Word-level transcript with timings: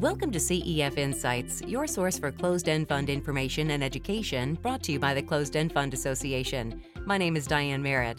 Welcome 0.00 0.30
to 0.30 0.38
CEF 0.38 0.96
Insights, 0.96 1.60
your 1.66 1.86
source 1.86 2.18
for 2.18 2.32
closed 2.32 2.70
end 2.70 2.88
fund 2.88 3.10
information 3.10 3.72
and 3.72 3.84
education, 3.84 4.54
brought 4.54 4.82
to 4.84 4.92
you 4.92 4.98
by 4.98 5.12
the 5.12 5.20
Closed 5.20 5.56
End 5.56 5.74
Fund 5.74 5.92
Association. 5.92 6.82
My 7.04 7.18
name 7.18 7.36
is 7.36 7.46
Diane 7.46 7.82
Merritt. 7.82 8.18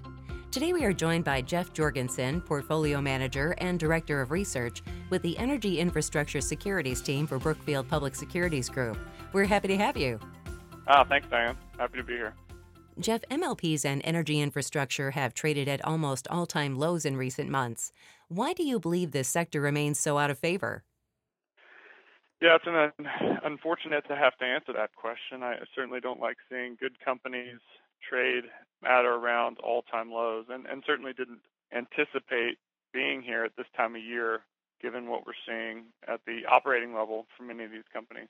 Today 0.51 0.73
we 0.73 0.85
are 0.85 0.93
joined 0.93 1.25
by 1.25 1.41
Jeff 1.41 1.73
Jorgensen, 1.73 2.39
Portfolio 2.41 3.01
Manager 3.01 3.55
and 3.57 3.79
Director 3.79 4.21
of 4.21 4.29
Research 4.29 4.83
with 5.09 5.23
the 5.23 5.35
Energy 5.39 5.79
Infrastructure 5.79 6.39
Securities 6.39 7.01
team 7.01 7.25
for 7.25 7.39
Brookfield 7.39 7.89
Public 7.89 8.13
Securities 8.13 8.69
Group. 8.69 8.99
We're 9.33 9.45
happy 9.45 9.69
to 9.69 9.77
have 9.77 9.97
you. 9.97 10.19
Ah, 10.87 11.03
thanks, 11.03 11.27
Diane. 11.31 11.57
Happy 11.79 11.97
to 11.97 12.03
be 12.03 12.13
here. 12.13 12.35
Jeff, 12.99 13.21
MLPs 13.31 13.85
and 13.85 14.03
energy 14.05 14.39
infrastructure 14.39 15.09
have 15.09 15.33
traded 15.33 15.67
at 15.67 15.83
almost 15.83 16.27
all 16.27 16.45
time 16.45 16.77
lows 16.77 17.05
in 17.05 17.17
recent 17.17 17.49
months. 17.49 17.91
Why 18.27 18.53
do 18.53 18.61
you 18.61 18.79
believe 18.79 19.13
this 19.13 19.27
sector 19.27 19.59
remains 19.59 19.99
so 19.99 20.19
out 20.19 20.29
of 20.29 20.37
favor? 20.37 20.83
Yeah, 22.41 22.57
it's 22.57 22.65
an, 22.65 23.07
unfortunate 23.45 24.03
to 24.07 24.15
have 24.15 24.35
to 24.39 24.45
answer 24.45 24.73
that 24.73 24.95
question. 24.95 25.43
I 25.43 25.57
certainly 25.75 25.99
don't 26.01 26.19
like 26.19 26.37
seeing 26.49 26.75
good 26.79 26.99
companies 27.03 27.59
trade 28.07 28.45
at 28.83 29.05
or 29.05 29.15
around 29.15 29.57
all-time 29.63 30.11
lows, 30.11 30.45
and, 30.49 30.65
and 30.65 30.83
certainly 30.87 31.13
didn't 31.13 31.41
anticipate 31.71 32.57
being 32.93 33.21
here 33.21 33.45
at 33.45 33.55
this 33.57 33.67
time 33.77 33.95
of 33.95 34.03
year, 34.03 34.41
given 34.81 35.07
what 35.07 35.25
we're 35.25 35.37
seeing 35.47 35.85
at 36.07 36.19
the 36.25 36.41
operating 36.49 36.95
level 36.95 37.27
for 37.37 37.43
many 37.43 37.63
of 37.63 37.71
these 37.71 37.87
companies. 37.93 38.27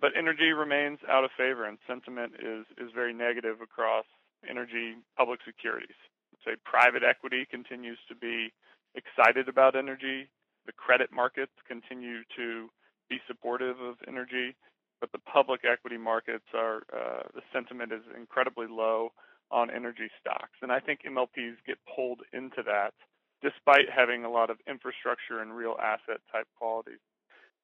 But 0.00 0.12
energy 0.16 0.52
remains 0.52 0.98
out 1.08 1.24
of 1.24 1.30
favor, 1.36 1.66
and 1.66 1.78
sentiment 1.86 2.34
is 2.38 2.64
is 2.78 2.90
very 2.94 3.12
negative 3.12 3.60
across 3.60 4.04
energy 4.48 4.94
public 5.16 5.40
securities. 5.44 5.98
Say 6.44 6.52
private 6.64 7.02
equity 7.04 7.46
continues 7.50 7.98
to 8.08 8.14
be 8.14 8.52
excited 8.94 9.48
about 9.48 9.76
energy. 9.76 10.28
The 10.66 10.72
credit 10.72 11.10
markets 11.12 11.52
continue 11.68 12.22
to 12.36 12.68
be 13.08 13.18
supportive 13.26 13.80
of 13.80 13.96
energy, 14.06 14.54
but 15.00 15.12
the 15.12 15.18
public 15.18 15.62
equity 15.64 15.98
markets 15.98 16.46
are 16.54 16.82
uh, 16.92 17.22
the 17.34 17.42
sentiment 17.52 17.92
is 17.92 18.02
incredibly 18.16 18.66
low 18.68 19.12
on 19.50 19.70
energy 19.70 20.08
stocks, 20.20 20.56
and 20.62 20.72
I 20.72 20.80
think 20.80 21.00
MLPs 21.06 21.56
get 21.66 21.78
pulled 21.94 22.20
into 22.32 22.62
that 22.64 22.94
despite 23.42 23.90
having 23.90 24.24
a 24.24 24.30
lot 24.30 24.50
of 24.50 24.58
infrastructure 24.68 25.42
and 25.42 25.54
real 25.54 25.76
asset 25.82 26.22
type 26.30 26.46
qualities. 26.56 27.02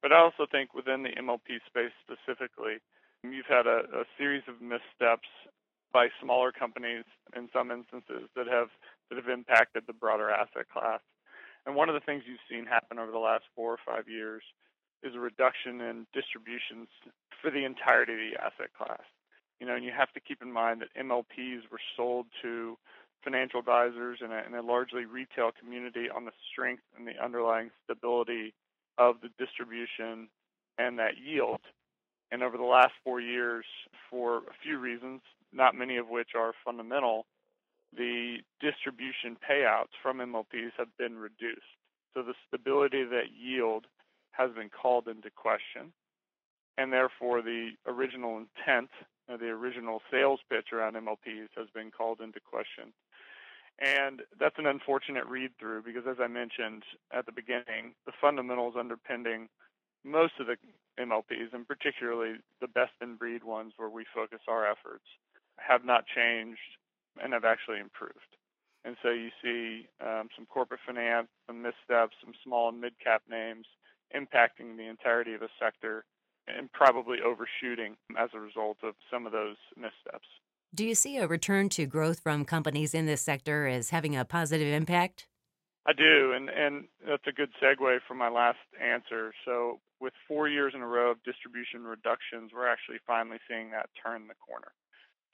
But 0.03 0.12
I 0.12 0.19
also 0.19 0.47
think 0.51 0.75
within 0.75 1.03
the 1.03 1.15
MLP 1.15 1.62
space 1.67 1.95
specifically, 2.03 2.83
you've 3.23 3.47
had 3.47 3.67
a, 3.67 3.87
a 3.95 4.05
series 4.19 4.43
of 4.49 4.61
missteps 4.61 5.31
by 5.93 6.09
smaller 6.21 6.53
companies 6.53 7.05
in 7.34 7.49
some 7.53 7.71
instances 7.71 8.29
that 8.37 8.47
have 8.47 8.69
that 9.09 9.17
have 9.17 9.29
impacted 9.29 9.84
the 9.87 9.93
broader 9.93 10.31
asset 10.31 10.69
class. 10.69 11.01
And 11.67 11.75
one 11.75 11.89
of 11.89 11.95
the 11.95 12.05
things 12.05 12.25
you've 12.27 12.45
seen 12.51 12.67
happen 12.67 12.99
over 12.99 13.11
the 13.11 13.19
last 13.19 13.45
four 13.57 13.73
or 13.73 13.79
five 13.84 14.09
years 14.09 14.43
is 15.03 15.15
a 15.15 15.21
reduction 15.21 15.81
in 15.81 16.07
distributions 16.13 16.89
for 17.41 17.51
the 17.51 17.65
entirety 17.65 18.13
of 18.13 18.19
the 18.19 18.41
asset 18.41 18.71
class. 18.77 19.03
You 19.61 19.67
know, 19.67 19.75
and 19.75 19.85
you 19.85 19.93
have 19.97 20.13
to 20.13 20.21
keep 20.21 20.43
in 20.43 20.53
mind 20.53 20.83
that 20.83 20.95
MLPs 20.95 21.71
were 21.71 21.81
sold 21.97 22.27
to 22.43 22.77
financial 23.25 23.61
advisors 23.61 24.19
and 24.23 24.33
a, 24.33 24.43
and 24.45 24.55
a 24.55 24.63
largely 24.63 25.05
retail 25.05 25.51
community 25.59 26.09
on 26.15 26.25
the 26.25 26.33
strength 26.51 26.83
and 26.97 27.07
the 27.07 27.23
underlying 27.23 27.71
stability 27.85 28.55
of 28.97 29.17
the 29.23 29.29
distribution 29.39 30.29
and 30.79 30.99
that 30.99 31.19
yield. 31.19 31.61
And 32.31 32.43
over 32.43 32.57
the 32.57 32.65
last 32.65 32.93
four 33.03 33.21
years, 33.21 33.65
for 34.11 34.39
a 34.39 34.57
few 34.62 34.79
reasons, 34.79 35.21
not 35.53 35.75
many 35.75 35.97
of 35.97 36.09
which 36.09 36.31
are 36.37 36.53
fundamental, 36.65 37.27
the 37.97 38.39
distribution 38.61 39.37
payouts 39.37 39.97
from 40.03 40.19
MLPs 40.19 40.73
have 40.77 40.95
been 40.99 41.17
reduced. 41.17 41.62
So 42.15 42.23
the 42.23 42.35
stability 42.47 43.03
of 43.03 43.11
that 43.11 43.33
yield 43.37 43.87
has 44.39 44.50
been 44.53 44.70
called 44.70 45.08
into 45.08 45.31
question, 45.31 45.92
and 46.78 46.92
therefore 46.92 47.42
the 47.42 47.70
original 47.86 48.39
intent, 48.39 48.91
uh, 49.28 49.36
the 49.36 49.48
original 49.48 50.00
sales 50.11 50.41
pitch 50.48 50.69
around 50.72 50.94
MLPs 50.94 51.49
has 51.56 51.66
been 51.75 51.91
called 51.91 52.21
into 52.21 52.41
question. 52.41 52.94
And 53.81 54.22
that's 54.41 54.59
an 54.59 54.66
unfortunate 54.66 55.27
read 55.27 55.50
through 55.59 55.82
because, 55.82 56.04
as 56.09 56.16
I 56.21 56.27
mentioned 56.27 56.82
at 57.12 57.27
the 57.27 57.32
beginning, 57.32 57.94
the 58.06 58.12
fundamentals 58.21 58.75
underpinning 58.78 59.48
most 60.04 60.34
of 60.41 60.47
the 60.47 60.56
MLPs, 60.98 61.53
and 61.53 61.66
particularly 61.66 62.38
the 62.60 62.69
best 62.69 62.93
in 63.00 63.16
breed 63.16 63.44
ones 63.44 63.75
where 63.77 63.91
we 63.91 64.04
focus 64.15 64.41
our 64.48 64.66
efforts, 64.66 65.04
have 65.59 65.84
not 65.84 66.04
changed 66.06 66.59
and 67.22 67.32
have 67.32 67.44
actually 67.44 67.78
improved. 67.78 68.38
And 68.84 68.97
so 69.03 69.10
you 69.10 69.31
see 69.43 69.88
um, 70.00 70.28
some 70.34 70.47
corporate 70.47 70.81
finance, 70.87 71.28
some 71.47 71.62
missteps, 71.62 72.16
some 72.22 72.34
small 72.44 72.69
and 72.69 72.81
mid 72.81 72.94
cap 73.03 73.22
names 73.28 73.66
impacting 74.15 74.77
the 74.77 74.89
entirety 74.89 75.35
of 75.35 75.43
a 75.43 75.49
sector 75.61 76.05
and 76.47 76.73
probably 76.73 77.19
overshooting 77.25 77.97
as 78.19 78.31
a 78.35 78.41
result 78.41 78.79
of 78.83 78.95
some 79.11 79.27
of 79.27 79.33
those 79.33 79.57
missteps. 79.77 80.27
Do 80.75 80.85
you 80.85 80.95
see 80.95 81.17
a 81.17 81.27
return 81.27 81.69
to 81.71 81.87
growth 81.87 82.21
from 82.21 82.45
companies 82.45 82.95
in 82.95 83.07
this 83.07 83.23
sector 83.23 83.67
as 83.67 83.91
having 83.91 84.17
a 84.17 84.25
positive 84.25 84.73
impact? 84.73 85.27
I 85.87 85.93
do, 85.95 86.33
and, 86.37 86.51
and 86.51 86.85
that's 87.07 87.27
a 87.27 87.33
good 87.33 87.49
segue 87.63 88.01
from 88.07 88.19
my 88.19 88.29
last 88.29 88.59
answer. 88.77 89.33
So, 89.47 89.81
with 90.01 90.13
four 90.29 90.47
years 90.47 90.75
in 90.75 90.83
a 90.83 90.87
row 90.87 91.11
of 91.11 91.23
distribution 91.25 91.85
reductions, 91.85 92.53
we're 92.55 92.69
actually 92.69 92.99
finally 93.07 93.39
seeing 93.49 93.71
that 93.71 93.89
turn 93.97 94.29
the 94.29 94.35
corner. 94.35 94.73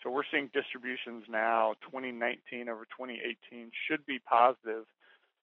So, 0.01 0.11
we're 0.11 0.23
seeing 0.31 0.51
distributions 0.55 1.25
now, 1.29 1.75
2019 1.83 2.69
over 2.69 2.85
2018, 2.85 3.73
should 3.89 4.07
be 4.07 4.21
positive 4.21 4.87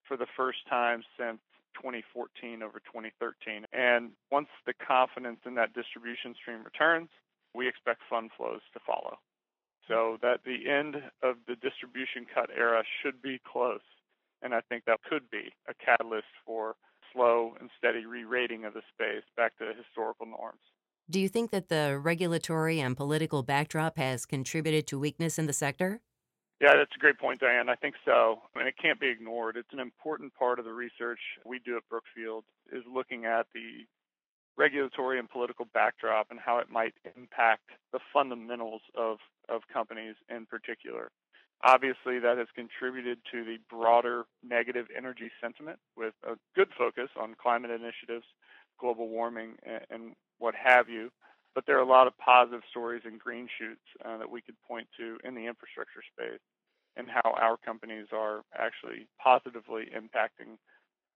for 0.08 0.16
the 0.16 0.26
first 0.34 0.64
time 0.68 1.02
since 1.18 1.40
2014 1.74 2.62
over 2.62 2.80
2013. 2.80 3.66
And 3.72 4.10
once 4.30 4.48
the 4.66 4.74
confidence 4.74 5.40
in 5.46 5.54
that 5.56 5.74
distribution 5.74 6.34
stream 6.34 6.62
returns, 6.64 7.08
we 7.54 7.68
expect 7.68 8.00
fund 8.08 8.30
flows 8.36 8.60
to 8.72 8.80
follow. 8.86 9.18
So 9.88 10.16
that 10.22 10.40
the 10.44 10.70
end 10.70 10.96
of 11.22 11.36
the 11.46 11.56
distribution 11.56 12.26
cut 12.32 12.50
era 12.56 12.82
should 13.02 13.20
be 13.20 13.40
close. 13.44 13.84
And 14.42 14.54
I 14.54 14.60
think 14.68 14.84
that 14.86 15.00
could 15.08 15.30
be 15.30 15.52
a 15.68 15.74
catalyst 15.74 16.32
for 16.46 16.76
slow 17.12 17.54
and 17.60 17.68
steady 17.78 18.06
re-rating 18.06 18.64
of 18.64 18.74
the 18.74 18.82
space 18.94 19.24
back 19.36 19.56
to 19.58 19.72
historical 19.76 20.26
norms. 20.26 20.60
Do 21.10 21.20
you 21.20 21.28
think 21.28 21.50
that 21.50 21.68
the 21.68 21.98
regulatory 21.98 22.80
and 22.80 22.96
political 22.96 23.42
backdrop 23.42 23.98
has 23.98 24.24
contributed 24.24 24.86
to 24.88 24.98
weakness 24.98 25.38
in 25.38 25.46
the 25.46 25.52
sector? 25.52 26.00
Yeah, 26.62 26.76
that's 26.76 26.94
a 26.94 27.00
great 27.00 27.18
point, 27.18 27.40
Diane. 27.40 27.68
I 27.68 27.74
think 27.74 27.96
so. 28.04 28.38
I 28.54 28.58
mean, 28.60 28.68
it 28.68 28.76
can't 28.80 29.00
be 29.00 29.08
ignored. 29.08 29.56
It's 29.56 29.72
an 29.72 29.80
important 29.80 30.32
part 30.36 30.60
of 30.60 30.64
the 30.64 30.72
research 30.72 31.18
we 31.44 31.58
do 31.58 31.76
at 31.76 31.82
Brookfield 31.90 32.44
is 32.72 32.84
looking 32.86 33.24
at 33.24 33.46
the 33.52 33.84
regulatory 34.56 35.18
and 35.18 35.28
political 35.28 35.66
backdrop 35.74 36.28
and 36.30 36.38
how 36.38 36.58
it 36.58 36.70
might 36.70 36.94
impact 37.16 37.70
the 37.92 37.98
fundamentals 38.12 38.80
of, 38.96 39.18
of 39.48 39.62
companies 39.72 40.14
in 40.30 40.46
particular. 40.46 41.10
Obviously, 41.64 42.20
that 42.20 42.38
has 42.38 42.46
contributed 42.54 43.18
to 43.32 43.44
the 43.44 43.56
broader 43.68 44.22
negative 44.44 44.86
energy 44.96 45.32
sentiment 45.40 45.80
with 45.96 46.14
a 46.24 46.34
good 46.54 46.68
focus 46.78 47.08
on 47.20 47.34
climate 47.42 47.72
initiatives, 47.72 48.26
global 48.78 49.08
warming, 49.08 49.54
and, 49.66 49.82
and 49.90 50.02
what 50.38 50.54
have 50.54 50.88
you. 50.88 51.10
But 51.56 51.66
there 51.66 51.76
are 51.76 51.82
a 51.82 51.88
lot 51.88 52.06
of 52.06 52.16
positive 52.18 52.62
stories 52.70 53.02
and 53.04 53.18
green 53.18 53.48
shoots 53.58 53.82
uh, 54.04 54.18
that 54.18 54.30
we 54.30 54.40
could 54.40 54.54
point 54.66 54.86
to 54.98 55.18
in 55.24 55.34
the 55.34 55.46
infrastructure 55.46 56.02
space 56.14 56.40
and 56.96 57.08
how 57.08 57.32
our 57.32 57.56
companies 57.56 58.06
are 58.12 58.42
actually 58.56 59.06
positively 59.22 59.84
impacting 59.94 60.58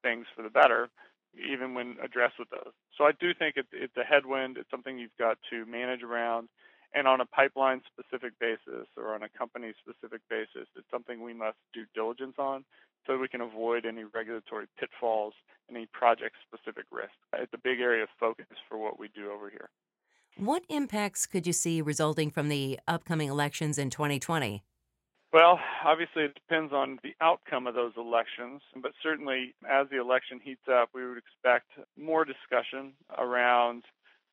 things 0.03 0.27
for 0.35 0.43
the 0.43 0.51
better, 0.51 0.89
even 1.35 1.75
when 1.75 1.97
addressed 2.03 2.39
with 2.39 2.49
those. 2.51 2.73
So 2.97 3.05
I 3.05 3.13
do 3.19 3.35
think 3.35 3.57
it, 3.57 3.67
it's 3.73 3.97
a 3.97 4.05
headwind. 4.05 4.57
It's 4.57 4.71
something 4.71 4.99
you've 4.99 5.17
got 5.19 5.39
to 5.51 5.67
manage 5.67 6.03
around. 6.03 6.49
And 6.95 7.07
on 7.07 7.21
a 7.21 7.27
pipeline 7.27 7.83
specific 7.93 8.39
basis 8.39 8.87
or 8.97 9.15
on 9.15 9.23
a 9.23 9.29
company 9.29 9.73
specific 9.81 10.23
basis, 10.31 10.69
it's 10.77 10.91
something 10.91 11.23
we 11.23 11.35
must 11.35 11.59
do 11.75 11.85
diligence 11.95 12.37
on 12.39 12.65
so 13.07 13.19
we 13.19 13.29
can 13.29 13.41
avoid 13.41 13.85
any 13.85 14.05
regulatory 14.05 14.67
pitfalls, 14.79 15.35
any 15.71 15.87
project 15.87 16.37
specific 16.47 16.85
risk. 16.91 17.13
It's 17.35 17.53
a 17.53 17.59
big 17.59 17.81
area 17.81 18.05
of 18.05 18.09
focus 18.19 18.47
for 18.69 18.79
what 18.79 18.99
we 18.99 19.09
do 19.15 19.31
over 19.31 19.51
here. 19.51 19.69
What 20.39 20.65
impacts 20.69 21.27
could 21.27 21.47
you 21.47 21.53
see 21.53 21.81
resulting 21.81 22.31
from 22.31 22.49
the 22.49 22.79
upcoming 22.87 23.29
elections 23.29 23.79
in 23.79 23.91
2020? 23.91 24.63
Well, 25.33 25.59
obviously, 25.85 26.23
it 26.25 26.35
depends 26.35 26.73
on 26.73 26.99
the 27.03 27.15
outcome 27.21 27.67
of 27.67 27.75
those 27.75 27.93
elections, 27.97 28.63
but 28.81 28.93
certainly 29.03 29.55
as 29.69 29.87
the 29.91 30.01
election 30.01 30.41
heats 30.43 30.69
up, 30.73 30.91
we 30.95 31.07
would 31.07 31.19
expect 31.19 31.67
more 31.99 32.25
discussion 32.25 32.93
around 33.19 33.85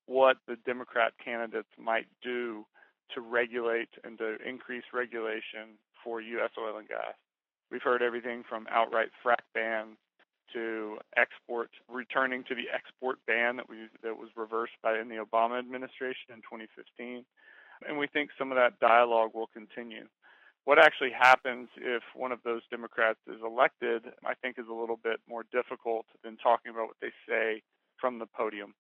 what 0.06 0.38
the 0.48 0.56
Democrat 0.66 1.14
candidates 1.24 1.70
might 1.78 2.08
do 2.22 2.66
to 3.16 3.22
regulate 3.22 3.90
and 4.04 4.18
to 4.20 4.38
increase 4.48 4.84
regulation 4.94 5.78
for 6.04 6.22
U.S. 6.22 6.52
oil 6.60 6.78
and 6.78 6.88
gas. 6.88 7.16
We've 7.72 7.82
heard 7.82 8.02
everything 8.02 8.44
from 8.48 8.68
outright 8.70 9.10
frac 9.26 9.42
bans 9.54 9.98
to 10.54 10.98
export, 11.18 11.72
returning 11.90 12.44
to 12.44 12.56
the 12.56 12.70
export 12.74 13.18
ban 13.26 13.56
that 13.58 13.68
we 13.68 13.88
that 14.04 14.18
was 14.18 14.30
reversed 14.36 14.74
by 14.84 15.00
in 15.00 15.10
the 15.10 15.16
Obama 15.16 15.58
administration 15.58 16.30
in 16.30 16.38
2015, 16.42 17.26
and 17.88 17.98
we 17.98 18.08
think 18.08 18.30
some 18.38 18.52
of 18.52 18.58
that 18.58 18.80
dialogue 18.80 19.32
will 19.34 19.48
continue. 19.48 20.06
What 20.66 20.80
actually 20.80 21.12
happens 21.12 21.68
if 21.76 22.04
one 22.16 22.32
of 22.32 22.40
those 22.44 22.62
Democrats 22.72 23.20
is 23.28 23.42
elected, 23.46 24.04
I 24.26 24.34
think, 24.36 24.58
is 24.58 24.66
a 24.70 24.74
little 24.74 24.96
bit 24.96 25.20
more 25.28 25.44
difficult 25.52 26.06
than 26.24 26.38
talking 26.38 26.72
about 26.72 26.88
what 26.88 27.02
they 27.02 27.12
say 27.28 27.64
from 28.00 28.20
the 28.20 28.26
podium. 28.26 28.74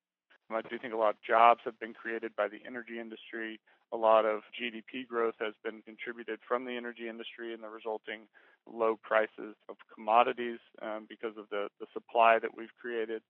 I 0.52 0.62
do 0.62 0.78
think 0.78 0.94
a 0.94 0.98
lot 0.98 1.16
of 1.18 1.22
jobs 1.26 1.62
have 1.66 1.80
been 1.80 1.94
created 1.94 2.36
by 2.36 2.48
the 2.48 2.62
energy 2.66 3.00
industry. 3.00 3.60
A 3.92 3.98
lot 3.98 4.26
of 4.26 4.42
GDP 4.54 5.08
growth 5.08 5.34
has 5.40 5.54
been 5.64 5.82
contributed 5.82 6.40
from 6.48 6.66
the 6.66 6.78
energy 6.78 7.10
industry 7.10 7.54
and 7.54 7.64
the 7.64 7.70
resulting 7.70 8.28
low 8.72 8.96
prices 9.02 9.56
of 9.68 9.78
commodities 9.94 10.60
um, 10.82 11.06
because 11.10 11.38
of 11.38 11.50
the, 11.50 11.70
the 11.80 11.88
supply 11.92 12.38
that 12.40 12.56
we've 12.56 12.74
created. 12.80 13.24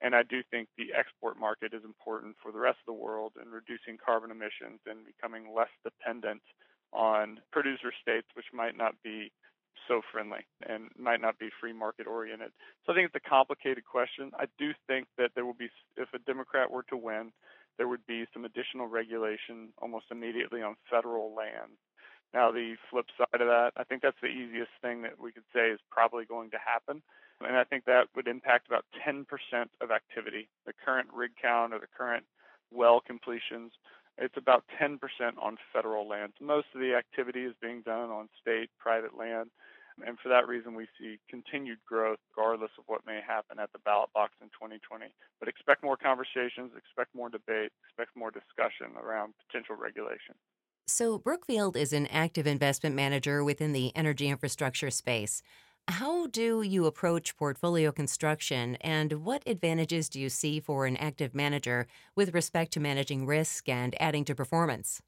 And 0.00 0.14
I 0.14 0.22
do 0.22 0.42
think 0.50 0.68
the 0.78 0.96
export 0.96 1.38
market 1.38 1.74
is 1.74 1.84
important 1.84 2.36
for 2.42 2.50
the 2.50 2.58
rest 2.58 2.78
of 2.80 2.96
the 2.96 3.00
world 3.00 3.32
in 3.36 3.52
reducing 3.52 3.98
carbon 4.00 4.30
emissions 4.30 4.80
and 4.86 5.04
becoming 5.04 5.52
less 5.54 5.72
dependent 5.84 6.40
on 6.92 7.40
producer 7.52 7.92
states, 8.00 8.26
which 8.34 8.46
might 8.52 8.76
not 8.76 8.94
be 9.02 9.32
so 9.88 10.00
friendly 10.12 10.46
and 10.68 10.88
might 10.98 11.20
not 11.20 11.38
be 11.38 11.48
free 11.60 11.72
market 11.72 12.06
oriented. 12.06 12.52
So 12.84 12.92
I 12.92 12.94
think 12.94 13.06
it's 13.06 13.24
a 13.24 13.28
complicated 13.28 13.84
question. 13.84 14.30
I 14.38 14.46
do 14.58 14.72
think 14.86 15.06
that 15.18 15.30
there 15.34 15.44
will 15.44 15.54
be, 15.54 15.68
if 15.96 16.08
a 16.14 16.18
Democrat 16.18 16.70
were 16.70 16.84
to 16.84 16.96
win, 16.96 17.32
there 17.78 17.88
would 17.88 18.06
be 18.06 18.26
some 18.32 18.44
additional 18.44 18.86
regulation 18.86 19.70
almost 19.80 20.06
immediately 20.10 20.62
on 20.62 20.76
federal 20.90 21.34
land. 21.34 21.72
Now, 22.32 22.52
the 22.52 22.76
flip 22.90 23.06
side 23.18 23.40
of 23.40 23.48
that, 23.48 23.72
I 23.76 23.84
think 23.84 24.02
that's 24.02 24.20
the 24.22 24.28
easiest 24.28 24.70
thing 24.82 25.02
that 25.02 25.18
we 25.18 25.32
could 25.32 25.48
say 25.52 25.70
is 25.70 25.80
probably 25.90 26.24
going 26.24 26.50
to 26.50 26.58
happen. 26.64 27.02
And 27.40 27.56
I 27.56 27.64
think 27.64 27.86
that 27.86 28.06
would 28.14 28.28
impact 28.28 28.68
about 28.68 28.84
10% 29.06 29.24
of 29.80 29.90
activity. 29.90 30.48
The 30.66 30.72
current 30.84 31.08
rig 31.12 31.32
count 31.40 31.72
or 31.72 31.80
the 31.80 31.90
current 31.96 32.24
well 32.70 33.00
completions, 33.00 33.72
it's 34.20 34.36
about 34.36 34.64
10% 34.80 34.98
on 35.40 35.56
federal 35.72 36.06
lands. 36.06 36.34
Most 36.40 36.66
of 36.74 36.80
the 36.80 36.94
activity 36.94 37.44
is 37.44 37.54
being 37.60 37.82
done 37.82 38.10
on 38.10 38.28
state, 38.40 38.68
private 38.78 39.16
land. 39.16 39.50
And 40.06 40.18
for 40.18 40.28
that 40.28 40.46
reason, 40.46 40.74
we 40.74 40.86
see 40.98 41.18
continued 41.28 41.78
growth 41.86 42.18
regardless 42.36 42.70
of 42.78 42.84
what 42.86 43.04
may 43.06 43.20
happen 43.26 43.58
at 43.58 43.72
the 43.72 43.78
ballot 43.80 44.10
box 44.14 44.32
in 44.40 44.48
2020. 44.48 45.06
But 45.40 45.48
expect 45.48 45.82
more 45.82 45.96
conversations, 45.96 46.72
expect 46.76 47.14
more 47.14 47.28
debate, 47.28 47.72
expect 47.84 48.16
more 48.16 48.30
discussion 48.30 48.96
around 48.96 49.34
potential 49.46 49.76
regulation. 49.76 50.36
So, 50.86 51.18
Brookfield 51.18 51.76
is 51.76 51.92
an 51.92 52.06
active 52.08 52.46
investment 52.46 52.96
manager 52.96 53.44
within 53.44 53.72
the 53.72 53.94
energy 53.94 54.28
infrastructure 54.28 54.90
space. 54.90 55.42
How 55.90 56.28
do 56.28 56.62
you 56.62 56.86
approach 56.86 57.36
portfolio 57.36 57.90
construction, 57.90 58.76
and 58.80 59.24
what 59.24 59.42
advantages 59.44 60.08
do 60.08 60.20
you 60.20 60.28
see 60.28 60.60
for 60.60 60.86
an 60.86 60.96
active 60.96 61.34
manager 61.34 61.88
with 62.14 62.32
respect 62.32 62.72
to 62.74 62.80
managing 62.80 63.26
risk 63.26 63.68
and 63.68 64.00
adding 64.00 64.24
to 64.26 64.34
performance? 64.36 65.02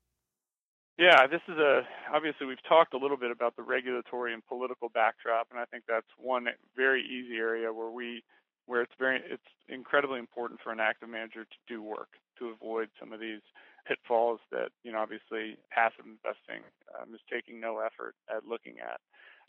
Yeah, 0.99 1.29
this 1.29 1.40
is 1.46 1.56
a 1.56 1.82
obviously 2.12 2.49
we've 2.49 2.62
talked 2.69 2.94
a 2.94 2.99
little 2.99 3.17
bit 3.17 3.31
about 3.31 3.55
the 3.55 3.62
regulatory 3.62 4.34
and 4.34 4.44
political 4.44 4.88
backdrop, 4.88 5.46
and 5.52 5.61
I 5.61 5.67
think 5.67 5.84
that's 5.87 6.11
one 6.19 6.46
very 6.75 7.02
easy 7.05 7.37
area 7.37 7.73
where 7.73 7.90
we 7.90 8.25
where 8.67 8.82
it's 8.82 8.94
very 8.99 9.20
it's 9.25 9.43
incredibly 9.69 10.19
important 10.19 10.58
for 10.64 10.73
an 10.73 10.81
active 10.81 11.08
manager 11.08 11.44
to 11.44 11.56
do 11.69 11.81
work 11.81 12.08
to 12.40 12.49
avoid 12.49 12.88
some 12.99 13.12
of 13.12 13.20
these 13.20 13.40
pitfalls 13.87 14.40
that 14.50 14.70
you 14.84 14.93
know 14.93 14.99
obviously 14.99 15.58
passive 15.70 16.06
investing 16.06 16.62
um, 16.94 17.14
is 17.14 17.20
taking 17.31 17.61
no 17.61 17.79
effort 17.79 18.14
at 18.31 18.46
looking 18.46 18.79
at. 18.79 19.00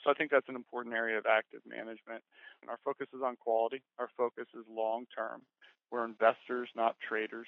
So 0.04 0.12
I 0.12 0.14
think 0.14 0.32
that's 0.32 0.50
an 0.50 0.56
important 0.56 0.96
area 0.96 1.18
of 1.18 1.26
active 1.26 1.62
management. 1.66 2.24
And 2.62 2.70
our 2.70 2.80
focus 2.84 3.08
is 3.14 3.22
on 3.24 3.36
quality. 3.38 3.82
Our 4.00 4.10
focus 4.18 4.48
is 4.54 4.66
long 4.70 5.06
term. 5.16 5.42
We're 5.92 6.06
investors, 6.06 6.70
not 6.76 6.96
traders. 7.08 7.48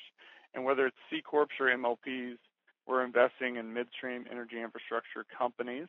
And 0.53 0.63
whether 0.63 0.85
it's 0.85 0.97
C 1.09 1.21
corps 1.21 1.47
or 1.59 1.67
MLPs, 1.67 2.37
we're 2.87 3.03
investing 3.03 3.57
in 3.57 3.73
midstream 3.73 4.25
energy 4.31 4.61
infrastructure 4.61 5.25
companies 5.35 5.87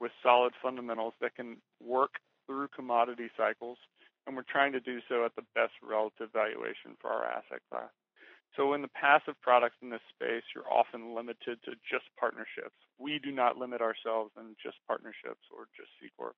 with 0.00 0.10
solid 0.22 0.52
fundamentals 0.60 1.14
that 1.20 1.34
can 1.36 1.56
work 1.80 2.18
through 2.46 2.68
commodity 2.74 3.30
cycles, 3.36 3.78
and 4.26 4.34
we're 4.34 4.42
trying 4.50 4.72
to 4.72 4.80
do 4.80 4.98
so 5.08 5.24
at 5.24 5.34
the 5.36 5.46
best 5.54 5.72
relative 5.82 6.28
valuation 6.32 6.98
for 7.00 7.10
our 7.10 7.24
asset 7.24 7.62
class. 7.70 7.90
So 8.56 8.74
in 8.74 8.82
the 8.82 8.88
passive 8.88 9.40
products 9.40 9.76
in 9.80 9.88
this 9.88 10.04
space, 10.14 10.44
you're 10.54 10.68
often 10.70 11.14
limited 11.14 11.58
to 11.64 11.72
just 11.88 12.04
partnerships. 12.20 12.76
We 12.98 13.18
do 13.18 13.32
not 13.32 13.56
limit 13.56 13.80
ourselves 13.80 14.32
in 14.36 14.54
just 14.62 14.76
partnerships 14.86 15.48
or 15.48 15.72
just 15.76 15.88
C 16.00 16.08
corp. 16.16 16.36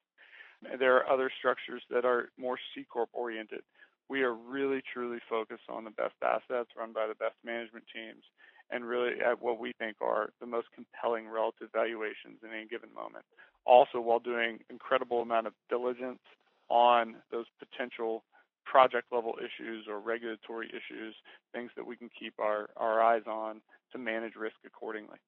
There 0.79 0.97
are 0.97 1.11
other 1.11 1.31
structures 1.37 1.83
that 1.91 2.05
are 2.05 2.31
more 2.39 2.57
C 2.75 2.85
corp 2.85 3.11
oriented. 3.13 3.63
We 4.09 4.23
are 4.23 4.35
really 4.35 4.83
truly 4.93 5.19
focused 5.29 5.69
on 5.69 5.85
the 5.85 5.91
best 5.91 6.15
assets 6.23 6.71
run 6.77 6.93
by 6.93 7.07
the 7.07 7.17
best 7.17 7.35
management 7.45 7.85
teams 7.93 8.23
and 8.71 8.85
really 8.85 9.21
at 9.21 9.43
what 9.43 9.59
we 9.59 9.73
think 9.79 9.97
are 10.01 10.31
the 10.41 10.47
most 10.47 10.69
compelling 10.75 11.29
relative 11.29 11.69
valuations 11.73 12.39
in 12.43 12.51
any 12.51 12.67
given 12.67 12.93
moment. 12.95 13.25
Also, 13.67 14.01
while 14.01 14.21
doing 14.21 14.61
incredible 14.71 15.23
amount 15.23 15.47
of 15.47 15.55
diligence 15.69 16.21
on 16.69 17.17
those 17.31 17.47
potential 17.59 18.25
project 18.65 19.13
level 19.13 19.35
issues 19.39 19.87
or 19.89 20.01
regulatory 20.01 20.69
issues, 20.69 21.15
things 21.53 21.71
that 21.77 21.87
we 21.87 21.97
can 21.97 22.11
keep 22.19 22.35
our, 22.39 22.69
our 22.77 23.03
eyes 23.03 23.23
on 23.27 23.61
to 23.93 23.99
manage 23.99 24.35
risk 24.35 24.57
accordingly. 24.67 25.19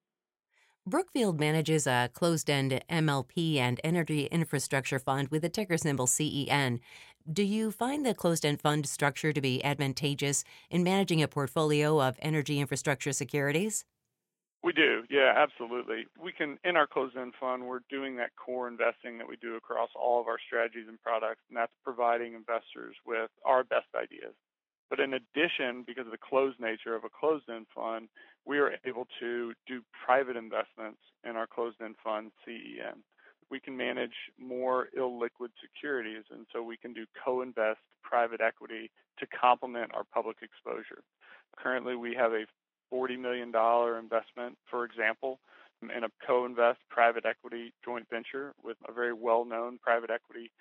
Brookfield 0.85 1.37
manages 1.37 1.85
a 1.85 2.09
closed 2.13 2.49
end 2.49 2.81
MLP 2.89 3.57
and 3.57 3.77
energy 3.83 4.27
infrastructure 4.27 4.99
fund 4.99 5.27
with 5.27 5.41
the 5.41 5.49
ticker 5.49 5.77
symbol 5.77 6.07
CEN. 6.07 6.79
Do 7.31 7.43
you 7.43 7.71
find 7.71 8.05
the 8.05 8.13
closed 8.13 8.45
end 8.45 8.61
fund 8.61 8.87
structure 8.87 9.33
to 9.33 9.41
be 9.41 9.61
advantageous 9.65 10.45
in 10.69 10.83
managing 10.83 11.21
a 11.21 11.27
portfolio 11.27 12.01
of 12.01 12.17
energy 12.21 12.61
infrastructure 12.61 13.11
securities? 13.11 13.83
We 14.63 14.73
do, 14.73 15.03
yeah, 15.09 15.33
absolutely. 15.37 16.07
We 16.21 16.31
can, 16.31 16.57
in 16.63 16.75
our 16.75 16.87
closed 16.87 17.15
end 17.15 17.33
fund, 17.39 17.63
we're 17.65 17.85
doing 17.89 18.17
that 18.17 18.35
core 18.35 18.67
investing 18.67 19.17
that 19.17 19.29
we 19.29 19.37
do 19.37 19.55
across 19.55 19.89
all 19.95 20.19
of 20.19 20.27
our 20.27 20.39
strategies 20.45 20.87
and 20.87 21.01
products, 21.01 21.41
and 21.49 21.57
that's 21.57 21.71
providing 21.83 22.33
investors 22.33 22.95
with 23.05 23.29
our 23.45 23.63
best 23.63 23.87
ideas. 23.95 24.33
But 24.89 24.99
in 24.99 25.13
addition, 25.13 25.83
because 25.85 26.05
of 26.05 26.11
the 26.11 26.17
closed 26.17 26.59
nature 26.59 26.95
of 26.95 27.03
a 27.03 27.09
closed 27.09 27.49
end 27.49 27.67
fund, 27.73 28.09
we 28.45 28.57
are 28.57 28.73
able 28.85 29.07
to 29.19 29.53
do 29.67 29.81
private 30.05 30.35
investments 30.35 30.99
in 31.23 31.35
our 31.35 31.47
closed 31.47 31.81
end 31.81 31.95
fund, 32.03 32.31
CEN 32.45 33.03
we 33.49 33.59
can 33.59 33.77
manage 33.77 34.13
more 34.39 34.89
illiquid 34.97 35.49
securities, 35.61 36.23
and 36.31 36.45
so 36.51 36.61
we 36.63 36.77
can 36.77 36.93
do 36.93 37.05
co-invest 37.23 37.79
private 38.03 38.41
equity 38.41 38.91
to 39.19 39.27
complement 39.27 39.91
our 39.93 40.03
public 40.13 40.37
exposure. 40.41 41.03
Currently, 41.57 41.95
we 41.95 42.13
have 42.15 42.33
a 42.33 42.45
$40 42.93 43.19
million 43.19 43.47
investment, 43.49 44.57
for 44.69 44.85
example, 44.85 45.39
in 45.81 46.03
a 46.03 46.09
co-invest 46.25 46.79
private 46.89 47.25
equity 47.25 47.73
joint 47.85 48.07
venture 48.09 48.53
with 48.63 48.77
a 48.87 48.93
very 48.93 49.13
well-known 49.13 49.77
private 49.81 50.09
equity 50.09 50.51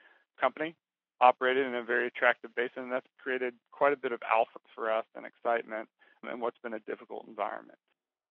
company 0.40 0.74
operated 1.20 1.66
in 1.66 1.74
a 1.74 1.82
very 1.82 2.06
attractive 2.06 2.54
basin, 2.54 2.84
and 2.84 2.92
that's 2.92 3.06
created 3.18 3.54
quite 3.72 3.92
a 3.92 3.96
bit 3.96 4.12
of 4.12 4.20
alpha 4.30 4.58
for 4.74 4.92
us 4.92 5.06
and 5.14 5.24
excitement 5.24 5.88
in 6.30 6.40
what's 6.40 6.58
been 6.62 6.74
a 6.74 6.80
difficult 6.80 7.24
environment. 7.26 7.78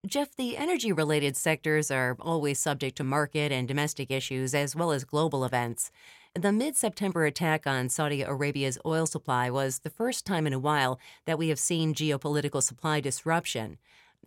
Jeff, 0.06 0.36
the 0.36 0.56
energy 0.56 0.92
related 0.92 1.36
sectors 1.36 1.90
are 1.90 2.16
always 2.20 2.60
subject 2.60 2.96
to 2.98 3.04
market 3.04 3.52
and 3.52 3.68
domestic 3.68 4.12
issues 4.12 4.54
as 4.54 4.76
well 4.76 4.92
as 4.92 5.04
global 5.04 5.44
events. 5.44 5.90
The 6.36 6.52
mid 6.52 6.76
September 6.76 7.26
attack 7.26 7.66
on 7.66 7.88
Saudi 7.88 8.22
Arabia's 8.22 8.78
oil 8.86 9.06
supply 9.06 9.50
was 9.50 9.80
the 9.80 9.90
first 9.90 10.26
time 10.26 10.46
in 10.46 10.52
a 10.52 10.60
while 10.60 11.00
that 11.26 11.38
we 11.38 11.48
have 11.48 11.60
seen 11.60 11.94
geopolitical 11.94 12.62
supply 12.62 13.00
disruption. 13.00 13.78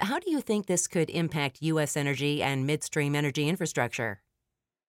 How 0.01 0.19
do 0.19 0.31
you 0.31 0.41
think 0.41 0.67
this 0.67 0.87
could 0.87 1.11
impact 1.11 1.61
U.S. 1.61 1.97
energy 1.97 2.43
and 2.43 2.67
midstream 2.67 3.15
energy 3.15 3.47
infrastructure? 3.47 4.23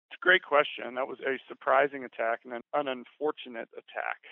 It's 0.09 0.17
a 0.17 0.23
great 0.23 0.43
question. 0.43 0.95
That 0.95 1.09
was 1.09 1.19
a 1.19 1.37
surprising 1.49 2.05
attack 2.05 2.41
and 2.45 2.53
an 2.53 2.87
unfortunate 2.87 3.67
attack 3.73 4.23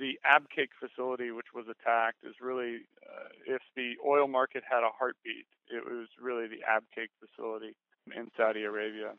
the 0.00 0.18
Abqaiq 0.24 0.68
facility, 0.80 1.30
which 1.30 1.52
was 1.54 1.66
attacked, 1.68 2.24
is 2.24 2.34
really, 2.40 2.78
uh, 3.04 3.28
if 3.46 3.60
the 3.76 3.92
oil 4.04 4.26
market 4.26 4.64
had 4.68 4.82
a 4.82 4.88
heartbeat, 4.98 5.44
it 5.68 5.84
was 5.84 6.08
really 6.18 6.46
the 6.48 6.64
Abqaiq 6.66 7.08
facility 7.20 7.76
in 8.16 8.30
Saudi 8.34 8.64
Arabia. 8.64 9.12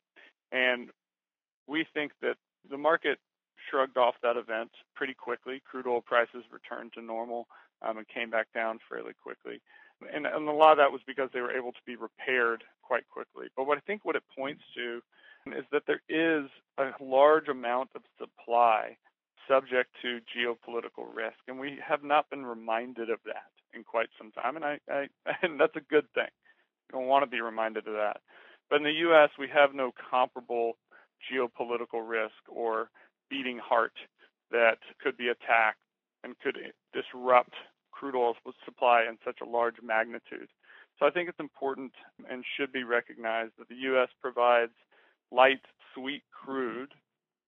And 0.51 0.89
we 1.67 1.85
think 1.93 2.13
that 2.23 2.35
the 2.69 2.77
market 2.77 3.19
shrugged 3.69 3.97
off 3.97 4.15
that 4.23 4.37
event 4.37 4.71
pretty 4.95 5.13
quickly. 5.13 5.61
Crude 5.69 5.87
oil 5.87 6.01
prices 6.01 6.43
returned 6.51 6.93
to 6.93 7.01
normal 7.01 7.47
um, 7.81 7.97
and 7.97 8.07
came 8.07 8.29
back 8.29 8.47
down 8.53 8.79
fairly 8.89 9.13
quickly. 9.21 9.61
And, 10.13 10.25
and 10.25 10.47
a 10.47 10.51
lot 10.51 10.71
of 10.71 10.77
that 10.77 10.91
was 10.91 11.01
because 11.05 11.29
they 11.33 11.41
were 11.41 11.55
able 11.55 11.71
to 11.71 11.85
be 11.85 11.95
repaired 11.95 12.63
quite 12.81 13.07
quickly. 13.09 13.47
But 13.55 13.67
what 13.67 13.77
I 13.77 13.81
think 13.81 14.03
what 14.03 14.15
it 14.15 14.23
points 14.35 14.63
to 14.75 15.01
is 15.47 15.65
that 15.71 15.83
there 15.87 16.01
is 16.09 16.49
a 16.77 16.91
large 16.99 17.47
amount 17.47 17.89
of 17.95 18.01
supply 18.19 18.97
subject 19.47 19.89
to 20.01 20.19
geopolitical 20.35 21.13
risk, 21.13 21.37
and 21.47 21.59
we 21.59 21.79
have 21.85 22.03
not 22.03 22.29
been 22.29 22.45
reminded 22.45 23.09
of 23.09 23.19
that 23.25 23.51
in 23.73 23.83
quite 23.83 24.09
some 24.17 24.31
time, 24.31 24.55
and 24.55 24.65
I, 24.65 24.79
I 24.89 25.07
and 25.41 25.59
that's 25.59 25.75
a 25.75 25.81
good 25.81 26.05
thing. 26.13 26.29
We 26.87 26.99
don't 26.99 27.07
want 27.07 27.23
to 27.23 27.29
be 27.29 27.41
reminded 27.41 27.87
of 27.87 27.93
that. 27.93 28.21
But 28.69 28.77
in 28.77 28.83
the 28.83 28.99
U.S., 29.09 29.29
we 29.37 29.47
have 29.53 29.73
no 29.73 29.91
comparable 30.09 30.77
geopolitical 31.31 32.07
risk 32.07 32.41
or 32.49 32.89
beating 33.29 33.57
heart 33.57 33.93
that 34.51 34.77
could 35.01 35.17
be 35.17 35.29
attacked 35.29 35.79
and 36.23 36.35
could 36.39 36.57
disrupt 36.93 37.53
crude 37.91 38.15
oil 38.15 38.35
supply 38.65 39.05
in 39.07 39.17
such 39.25 39.39
a 39.41 39.49
large 39.49 39.75
magnitude. 39.81 40.49
So 40.99 41.05
I 41.07 41.11
think 41.11 41.29
it's 41.29 41.39
important 41.39 41.93
and 42.29 42.43
should 42.57 42.71
be 42.71 42.83
recognized 42.83 43.53
that 43.57 43.69
the 43.69 43.75
U.S. 43.75 44.09
provides 44.21 44.73
light, 45.31 45.61
sweet 45.95 46.23
crude 46.31 46.93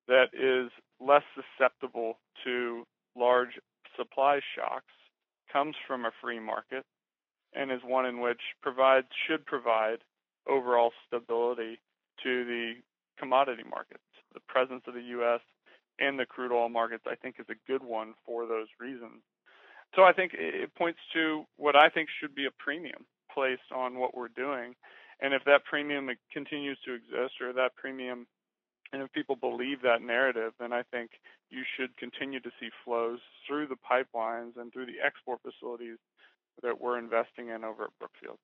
that 0.07 0.29
is 0.33 0.71
less 0.99 1.23
susceptible 1.35 2.19
to 2.43 2.85
large 3.15 3.59
supply 3.97 4.39
shocks 4.55 4.93
comes 5.51 5.75
from 5.87 6.05
a 6.05 6.11
free 6.21 6.39
market 6.39 6.83
and 7.53 7.71
is 7.71 7.81
one 7.85 8.05
in 8.05 8.19
which 8.19 8.41
provides 8.61 9.07
should 9.27 9.45
provide 9.45 9.99
overall 10.47 10.91
stability 11.07 11.79
to 12.23 12.45
the 12.45 12.73
commodity 13.17 13.63
markets. 13.69 14.03
The 14.33 14.39
presence 14.47 14.83
of 14.87 14.93
the 14.93 15.01
U.S. 15.17 15.41
in 15.99 16.17
the 16.17 16.25
crude 16.25 16.51
oil 16.51 16.69
markets, 16.69 17.03
I 17.07 17.15
think, 17.15 17.35
is 17.39 17.45
a 17.49 17.71
good 17.71 17.83
one 17.83 18.13
for 18.25 18.45
those 18.45 18.67
reasons. 18.79 19.21
So 19.95 20.03
I 20.03 20.13
think 20.13 20.33
it 20.33 20.73
points 20.75 20.99
to 21.13 21.43
what 21.57 21.75
I 21.75 21.89
think 21.89 22.09
should 22.19 22.33
be 22.33 22.45
a 22.45 22.51
premium 22.57 23.05
placed 23.31 23.71
on 23.73 23.99
what 23.99 24.15
we're 24.15 24.29
doing. 24.29 24.73
And 25.21 25.33
if 25.33 25.43
that 25.45 25.65
premium 25.65 26.09
continues 26.31 26.77
to 26.85 26.93
exist 26.93 27.41
or 27.41 27.53
that 27.53 27.75
premium 27.75 28.25
and 28.93 29.01
if 29.01 29.11
people 29.11 29.35
believe 29.35 29.81
that 29.81 30.03
narrative, 30.03 30.53
then 30.59 30.71
I 30.71 30.83
think 30.83 31.11
you 31.49 31.63
should 31.75 31.97
continue 31.97 32.39
to 32.39 32.51
see 32.59 32.69
flows 32.85 33.19
through 33.45 33.67
the 33.67 33.75
pipelines 33.75 34.55
and 34.55 34.71
through 34.71 34.85
the 34.85 35.01
export 35.03 35.39
facilities 35.41 35.97
that 36.61 36.79
we're 36.79 36.99
investing 36.99 37.49
in 37.49 37.63
over 37.63 37.85
at 37.85 37.97
Brookfield. 37.97 38.37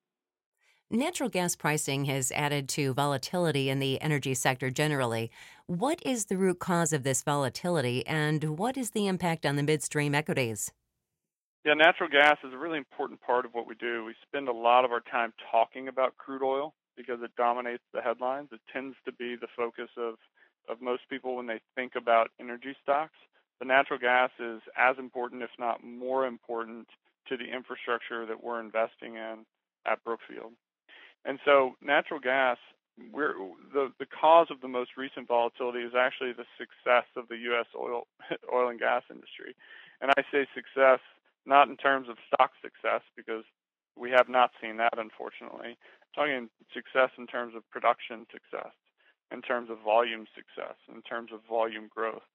Natural 0.92 1.30
gas 1.30 1.56
pricing 1.56 2.06
has 2.06 2.32
added 2.32 2.68
to 2.70 2.96
volatility 2.96 3.70
in 3.70 3.78
the 3.78 4.02
energy 4.02 4.34
sector 4.34 4.72
generally. 4.72 5.30
What 5.68 6.02
is 6.04 6.26
the 6.26 6.38
root 6.38 6.58
cause 6.58 6.94
of 6.94 7.04
this 7.04 7.22
volatility 7.22 8.04
and 8.08 8.58
what 8.58 8.76
is 8.76 8.90
the 8.90 9.06
impact 9.06 9.46
on 9.46 9.56
the 9.56 9.62
midstream 9.62 10.16
equities? 10.16 10.72
Yeah, 11.64 11.76
natural 11.76 12.10
gas 12.10 12.38
is 12.44 12.54
a 12.54 12.58
really 12.58 12.80
important 12.80 13.22
part 13.22 13.46
of 13.46 13.54
what 13.54 13.68
we 13.68 13.76
do. 13.76 14.04
We 14.04 14.16
spend 14.28 14.48
a 14.48 14.52
lot 14.52 14.84
of 14.84 14.92
our 14.92 15.02
time 15.02 15.32
talking 15.52 15.90
about 15.90 16.18
crude 16.18 16.42
oil 16.42 16.74
because 16.98 17.20
it 17.22 17.36
dominates 17.38 17.84
the 17.94 18.02
headlines. 18.02 18.50
It 18.52 18.62
tends 18.74 18.96
to 19.06 19.12
be 19.12 19.36
the 19.36 19.48
focus 19.56 19.90
of 19.96 20.16
of 20.68 20.82
most 20.82 21.04
people 21.08 21.36
when 21.36 21.46
they 21.46 21.60
think 21.76 21.94
about 21.96 22.32
energy 22.40 22.76
stocks. 22.82 23.16
The 23.60 23.66
natural 23.66 24.00
gas 24.00 24.32
is 24.40 24.62
as 24.76 24.98
important, 24.98 25.44
if 25.44 25.52
not 25.60 25.84
more 25.84 26.26
important, 26.26 26.88
to 27.28 27.38
the 27.38 27.46
infrastructure 27.46 28.26
that 28.26 28.44
we're 28.44 28.60
investing 28.60 29.16
in 29.16 29.46
at 29.86 30.04
Brookfield. 30.04 30.54
And 31.26 31.40
so, 31.46 31.76
natural 31.82 32.20
gas, 32.20 32.58
we're, 33.14 33.34
the 33.74 33.92
the 34.00 34.06
cause 34.06 34.48
of 34.50 34.62
the 34.62 34.68
most 34.68 34.92
recent 34.98 35.28
volatility 35.28 35.80
is 35.80 35.94
actually 35.98 36.34
the 36.34 36.48
success 36.58 37.06
of 37.16 37.28
the 37.30 37.38
U.S. 37.52 37.68
oil 37.78 38.08
oil 38.54 38.70
and 38.70 38.80
gas 38.80 39.04
industry. 39.10 39.56
And 40.02 40.12
I 40.18 40.24
say 40.32 40.48
success 40.54 41.00
not 41.46 41.70
in 41.70 41.78
terms 41.78 42.08
of 42.10 42.18
stock 42.28 42.52
success 42.62 43.02
because 43.16 43.44
we 43.98 44.12
have 44.12 44.30
not 44.30 44.52
seen 44.62 44.78
that, 44.78 44.98
unfortunately. 44.98 45.76
I'm 45.76 46.12
talking 46.16 46.50
success 46.74 47.12
in 47.18 47.28
terms 47.28 47.56
of 47.56 47.70
production 47.72 48.26
success 48.32 48.72
in 49.32 49.42
terms 49.42 49.70
of 49.70 49.78
volume 49.84 50.26
success, 50.36 50.76
in 50.94 51.02
terms 51.04 51.32
of 51.34 51.40
volume 51.48 51.90
growth. 51.94 52.26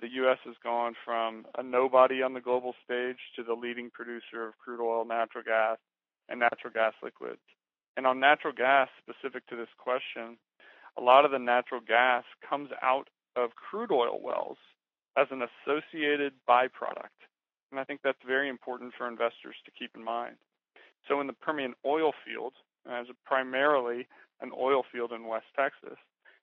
The 0.00 0.08
U.S. 0.22 0.38
has 0.44 0.54
gone 0.62 0.94
from 1.04 1.46
a 1.56 1.62
nobody 1.62 2.22
on 2.22 2.34
the 2.34 2.40
global 2.40 2.74
stage 2.84 3.18
to 3.36 3.42
the 3.42 3.54
leading 3.54 3.90
producer 3.90 4.46
of 4.46 4.58
crude 4.58 4.82
oil, 4.82 5.04
natural 5.04 5.44
gas, 5.44 5.78
and 6.28 6.40
natural 6.40 6.72
gas 6.72 6.94
liquids. 7.02 7.42
And 7.96 8.06
on 8.06 8.18
natural 8.18 8.52
gas, 8.52 8.88
specific 8.98 9.46
to 9.48 9.56
this 9.56 9.68
question, 9.78 10.36
a 10.98 11.00
lot 11.00 11.24
of 11.24 11.30
the 11.30 11.38
natural 11.38 11.80
gas 11.80 12.24
comes 12.48 12.70
out 12.82 13.08
of 13.36 13.54
crude 13.54 13.92
oil 13.92 14.20
wells 14.22 14.58
as 15.16 15.26
an 15.30 15.42
associated 15.42 16.32
byproduct. 16.48 17.14
And 17.70 17.80
I 17.80 17.84
think 17.84 18.00
that's 18.02 18.18
very 18.26 18.48
important 18.48 18.94
for 18.96 19.08
investors 19.08 19.56
to 19.64 19.70
keep 19.70 19.90
in 19.96 20.04
mind. 20.04 20.36
So 21.08 21.20
in 21.20 21.26
the 21.26 21.32
Permian 21.32 21.74
oil 21.84 22.12
field, 22.24 22.54
as 22.90 23.06
primarily 23.24 24.06
an 24.40 24.50
oil 24.58 24.82
field 24.92 25.12
in 25.12 25.26
West 25.26 25.46
Texas, 25.56 25.98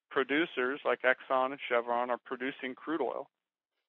producers 0.09 0.81
like 0.85 1.01
Exxon 1.03 1.51
and 1.51 1.59
Chevron 1.67 2.09
are 2.09 2.19
producing 2.25 2.75
crude 2.75 3.01
oil, 3.01 3.29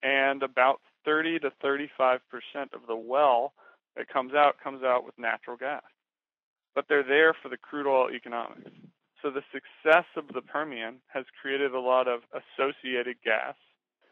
and 0.02 0.42
about 0.42 0.81
30 1.04 1.40
to 1.40 1.52
35 1.61 2.21
percent 2.31 2.73
of 2.73 2.87
the 2.87 2.97
well 2.97 3.52
that 3.97 4.09
comes 4.09 4.35
out 4.35 4.57
comes 4.62 4.83
out 4.83 5.04
with 5.04 5.19
natural 5.19 5.57
gas. 5.57 5.83
But 6.75 6.87
they're 6.88 7.02
there 7.02 7.35
for 7.35 7.49
the 7.49 7.57
crude 7.57 7.87
oil 7.87 8.11
economics. 8.11 8.71
So 9.21 9.31
the 9.31 9.45
success 9.52 10.07
of 10.17 10.29
the 10.35 10.43
Permian 10.43 10.97
has 11.09 11.25
created 11.41 11.75
a 11.75 11.81
lot 11.81 12.09
of 12.09 12.21
associated 12.33 13.17
gas, 13.25 13.55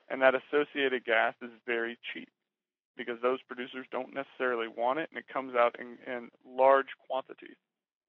and 0.09 0.23
that 0.23 0.35
associated 0.35 1.05
gas 1.05 1.35
is 1.43 1.51
very 1.67 1.99
cheap 2.13 2.29
because 2.97 3.17
those 3.23 3.41
producers 3.43 3.87
don't 3.91 4.15
necessarily 4.15 4.69
want 4.69 4.99
it, 4.99 5.09
and 5.11 5.19
it 5.19 5.33
comes 5.33 5.55
out 5.55 5.75
in, 5.81 5.97
in 6.07 6.29
large 6.47 6.89
quantities. 7.07 7.57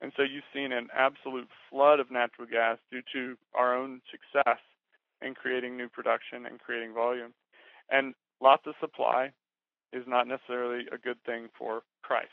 And 0.01 0.11
so 0.17 0.23
you've 0.23 0.43
seen 0.53 0.71
an 0.71 0.89
absolute 0.93 1.47
flood 1.69 1.99
of 1.99 2.11
natural 2.11 2.47
gas 2.51 2.77
due 2.91 3.01
to 3.13 3.37
our 3.53 3.75
own 3.75 4.01
success 4.11 4.59
in 5.21 5.35
creating 5.35 5.77
new 5.77 5.87
production 5.87 6.45
and 6.45 6.59
creating 6.59 6.93
volume. 6.93 7.33
And 7.89 8.15
lots 8.41 8.63
of 8.65 8.73
supply 8.79 9.31
is 9.93 10.03
not 10.07 10.27
necessarily 10.27 10.85
a 10.91 10.97
good 10.97 11.17
thing 11.25 11.49
for 11.57 11.83
price. 12.03 12.27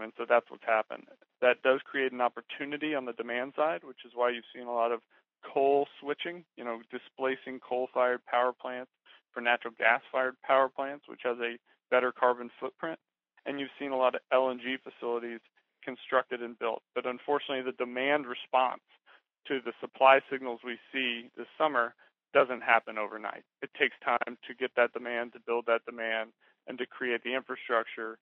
And 0.00 0.12
so 0.16 0.24
that's 0.28 0.50
what's 0.50 0.64
happened. 0.64 1.04
That 1.40 1.62
does 1.62 1.80
create 1.84 2.12
an 2.12 2.20
opportunity 2.20 2.94
on 2.94 3.04
the 3.04 3.12
demand 3.12 3.54
side, 3.56 3.82
which 3.84 4.04
is 4.04 4.12
why 4.14 4.30
you've 4.30 4.44
seen 4.54 4.66
a 4.66 4.72
lot 4.72 4.92
of 4.92 5.00
coal 5.44 5.86
switching, 6.00 6.44
you 6.56 6.64
know, 6.64 6.80
displacing 6.90 7.60
coal-fired 7.60 8.24
power 8.26 8.52
plants 8.52 8.90
for 9.32 9.40
natural 9.40 9.74
gas-fired 9.78 10.34
power 10.42 10.68
plants, 10.68 11.04
which 11.08 11.20
has 11.24 11.36
a 11.40 11.56
better 11.90 12.12
carbon 12.12 12.50
footprint. 12.58 12.98
And 13.46 13.60
you've 13.60 13.74
seen 13.78 13.92
a 13.92 13.96
lot 13.96 14.14
of 14.14 14.20
LNG 14.32 14.78
facilities 14.82 15.40
constructed 15.84 16.42
and 16.42 16.58
built. 16.58 16.82
But 16.94 17.06
unfortunately, 17.06 17.62
the 17.62 17.76
demand 17.84 18.26
response 18.26 18.82
to 19.46 19.60
the 19.64 19.72
supply 19.80 20.20
signals 20.30 20.60
we 20.64 20.76
see 20.92 21.30
this 21.36 21.46
summer 21.56 21.94
doesn't 22.34 22.62
happen 22.62 22.98
overnight. 22.98 23.44
It 23.62 23.70
takes 23.78 23.96
time 24.04 24.36
to 24.46 24.54
get 24.54 24.72
that 24.76 24.92
demand, 24.92 25.32
to 25.32 25.40
build 25.40 25.64
that 25.66 25.84
demand, 25.86 26.30
and 26.66 26.76
to 26.78 26.86
create 26.86 27.22
the 27.24 27.34
infrastructure 27.34 28.18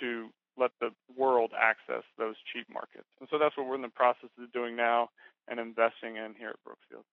to 0.00 0.30
let 0.58 0.70
the 0.80 0.90
world 1.16 1.52
access 1.58 2.04
those 2.18 2.36
cheap 2.52 2.66
markets. 2.72 3.08
And 3.20 3.28
so 3.30 3.38
that's 3.38 3.56
what 3.56 3.66
we're 3.66 3.76
in 3.76 3.82
the 3.82 3.88
process 3.88 4.30
of 4.40 4.52
doing 4.52 4.76
now 4.76 5.10
and 5.48 5.58
investing 5.58 6.16
in 6.16 6.34
here 6.38 6.50
at 6.50 6.64
Brookfield. 6.64 7.04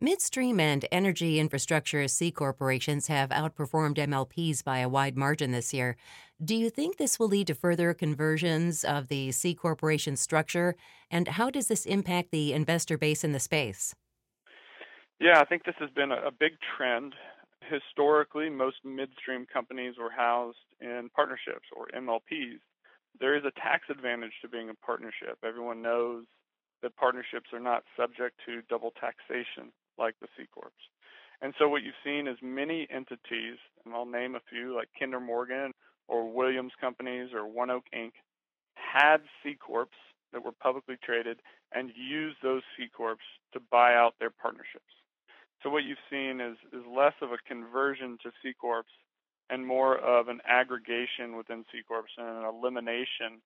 Midstream 0.00 0.58
and 0.58 0.84
energy 0.90 1.38
infrastructure 1.38 2.08
C 2.08 2.32
corporations 2.32 3.06
have 3.06 3.30
outperformed 3.30 3.96
MLPs 3.96 4.64
by 4.64 4.78
a 4.78 4.88
wide 4.88 5.16
margin 5.16 5.52
this 5.52 5.72
year. 5.72 5.96
Do 6.44 6.56
you 6.56 6.68
think 6.68 6.96
this 6.96 7.18
will 7.18 7.28
lead 7.28 7.46
to 7.46 7.54
further 7.54 7.94
conversions 7.94 8.84
of 8.84 9.06
the 9.06 9.30
C 9.30 9.54
corporation 9.54 10.16
structure? 10.16 10.74
And 11.10 11.28
how 11.28 11.48
does 11.48 11.68
this 11.68 11.86
impact 11.86 12.32
the 12.32 12.52
investor 12.52 12.98
base 12.98 13.22
in 13.22 13.30
the 13.30 13.38
space? 13.38 13.94
Yeah, 15.20 15.40
I 15.40 15.44
think 15.44 15.64
this 15.64 15.76
has 15.78 15.90
been 15.90 16.10
a 16.10 16.32
big 16.32 16.52
trend. 16.76 17.14
Historically, 17.62 18.50
most 18.50 18.76
midstream 18.84 19.46
companies 19.46 19.94
were 19.96 20.10
housed 20.10 20.58
in 20.80 21.08
partnerships 21.14 21.68
or 21.74 21.86
MLPs. 21.96 22.58
There 23.20 23.36
is 23.36 23.44
a 23.44 23.60
tax 23.60 23.84
advantage 23.90 24.32
to 24.42 24.48
being 24.48 24.70
a 24.70 24.86
partnership. 24.86 25.38
Everyone 25.44 25.82
knows 25.82 26.24
that 26.82 26.96
partnerships 26.96 27.50
are 27.52 27.60
not 27.60 27.84
subject 27.96 28.40
to 28.46 28.62
double 28.68 28.92
taxation 29.00 29.72
like 29.98 30.14
the 30.20 30.28
C 30.36 30.44
corps. 30.52 30.72
And 31.40 31.54
so 31.58 31.68
what 31.68 31.82
you've 31.82 31.94
seen 32.04 32.26
is 32.26 32.36
many 32.42 32.86
entities, 32.90 33.58
and 33.84 33.94
I'll 33.94 34.06
name 34.06 34.34
a 34.34 34.40
few 34.50 34.74
like 34.74 34.88
Kinder 34.98 35.20
Morgan 35.20 35.72
or 36.08 36.32
Williams 36.32 36.72
Companies 36.80 37.30
or 37.32 37.42
ONEOK 37.42 37.82
Inc., 37.94 38.12
had 38.74 39.18
C 39.42 39.54
corps 39.54 39.88
that 40.32 40.44
were 40.44 40.52
publicly 40.52 40.96
traded 41.02 41.38
and 41.72 41.90
used 41.96 42.36
those 42.42 42.62
C 42.76 42.88
corps 42.94 43.16
to 43.52 43.60
buy 43.70 43.94
out 43.94 44.14
their 44.18 44.30
partnerships. 44.30 44.84
So 45.62 45.70
what 45.70 45.84
you've 45.84 45.98
seen 46.10 46.40
is 46.40 46.56
is 46.72 46.82
less 46.86 47.14
of 47.22 47.30
a 47.32 47.38
conversion 47.48 48.18
to 48.22 48.30
C 48.42 48.52
corps 48.60 48.84
and 49.50 49.66
more 49.66 49.98
of 49.98 50.28
an 50.28 50.40
aggregation 50.46 51.36
within 51.36 51.64
C 51.70 51.80
corps 51.86 52.04
and 52.16 52.26
an 52.26 52.44
elimination 52.44 53.40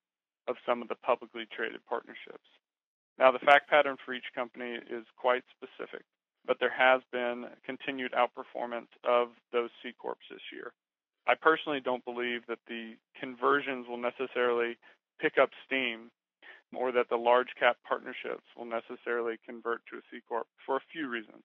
of 0.47 0.55
some 0.65 0.81
of 0.81 0.87
the 0.87 0.95
publicly 0.95 1.45
traded 1.55 1.81
partnerships. 1.87 2.47
Now 3.17 3.31
the 3.31 3.39
fact 3.39 3.69
pattern 3.69 3.97
for 4.05 4.13
each 4.13 4.31
company 4.33 4.79
is 4.89 5.05
quite 5.17 5.43
specific 5.55 6.03
but 6.45 6.57
there 6.59 6.73
has 6.73 7.01
been 7.11 7.45
continued 7.65 8.13
outperformance 8.13 8.89
of 9.03 9.29
those 9.51 9.69
C 9.83 9.91
corps 9.91 10.17
this 10.29 10.41
year. 10.51 10.73
I 11.27 11.35
personally 11.35 11.79
don't 11.79 12.03
believe 12.05 12.41
that 12.47 12.59
the 12.67 12.95
conversions 13.19 13.87
will 13.87 14.01
necessarily 14.01 14.77
pick 15.19 15.37
up 15.37 15.49
steam 15.65 16.09
or 16.73 16.91
that 16.91 17.09
the 17.09 17.17
large 17.17 17.49
cap 17.59 17.77
partnerships 17.87 18.45
will 18.57 18.65
necessarily 18.65 19.37
convert 19.45 19.81
to 19.91 19.97
a 19.97 20.01
C 20.09 20.21
corp 20.27 20.47
for 20.65 20.77
a 20.77 20.89
few 20.91 21.07
reasons. 21.07 21.43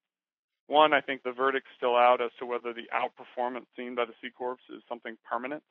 One, 0.67 0.93
I 0.93 1.01
think 1.01 1.23
the 1.23 1.33
verdict's 1.33 1.71
still 1.77 1.97
out 1.97 2.21
as 2.23 2.31
to 2.39 2.47
whether 2.47 2.73
the 2.73 2.89
outperformance 2.95 3.67
seen 3.77 3.95
by 3.95 4.07
the 4.07 4.15
C 4.23 4.29
corps 4.31 4.57
is 4.71 4.83
something 4.89 5.17
permanent. 5.29 5.63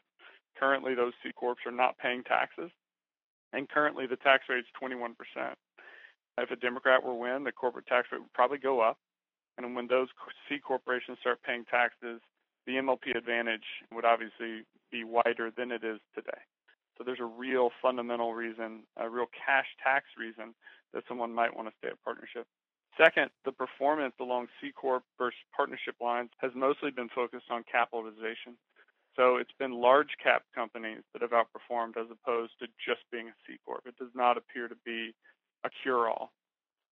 Currently, 0.59 0.93
those 0.93 1.13
C 1.23 1.31
corps 1.33 1.55
are 1.65 1.71
not 1.71 1.97
paying 1.97 2.23
taxes, 2.23 2.69
and 3.53 3.67
currently 3.67 4.05
the 4.05 4.17
tax 4.17 4.43
rate 4.50 4.59
is 4.59 4.65
21%. 4.81 5.15
If 6.38 6.51
a 6.51 6.55
Democrat 6.55 7.03
were 7.03 7.15
win, 7.15 7.43
the 7.43 7.51
corporate 7.51 7.88
tax 7.88 8.07
rate 8.12 8.21
would 8.21 8.33
probably 8.33 8.59
go 8.59 8.81
up 8.81 8.97
and 9.57 9.75
when 9.75 9.88
those 9.88 10.07
C 10.50 10.57
corporations 10.57 11.17
start 11.21 11.39
paying 11.43 11.65
taxes, 11.65 12.21
the 12.65 12.73
MLP 12.73 13.15
advantage 13.15 13.65
would 13.91 14.05
obviously 14.05 14.65
be 14.91 15.03
wider 15.03 15.51
than 15.55 15.71
it 15.71 15.83
is 15.83 16.00
today. 16.15 16.41
So 16.97 17.03
there's 17.03 17.19
a 17.19 17.25
real 17.25 17.69
fundamental 17.81 18.33
reason, 18.33 18.83
a 18.97 19.09
real 19.09 19.25
cash 19.33 19.65
tax 19.83 20.05
reason 20.17 20.53
that 20.93 21.03
someone 21.07 21.33
might 21.33 21.55
want 21.55 21.67
to 21.67 21.73
stay 21.79 21.89
at 21.89 22.03
partnership. 22.03 22.45
Second, 22.97 23.31
the 23.43 23.51
performance 23.51 24.13
along 24.19 24.47
C 24.62 24.71
Corp 24.71 25.03
versus 25.17 25.39
partnership 25.55 25.95
lines 26.00 26.29
has 26.38 26.51
mostly 26.55 26.91
been 26.91 27.09
focused 27.09 27.50
on 27.50 27.63
capitalization. 27.69 28.55
So 29.15 29.38
it's 29.38 29.53
been 29.57 29.71
large 29.71 30.17
cap 30.21 30.43
companies 30.53 31.01
that 31.13 31.21
have 31.21 31.31
outperformed 31.31 31.97
as 31.97 32.07
opposed 32.12 32.53
to 32.59 32.67
just 32.83 33.01
being 33.12 33.27
a 33.29 33.33
C 33.47 33.57
corp. 33.65 33.81
It 33.85 33.97
does 33.97 34.13
not 34.15 34.38
appear 34.38 34.67
to 34.67 34.75
be 34.85 35.13
a 35.63 35.69
cure 35.81 36.07
all. 36.09 36.31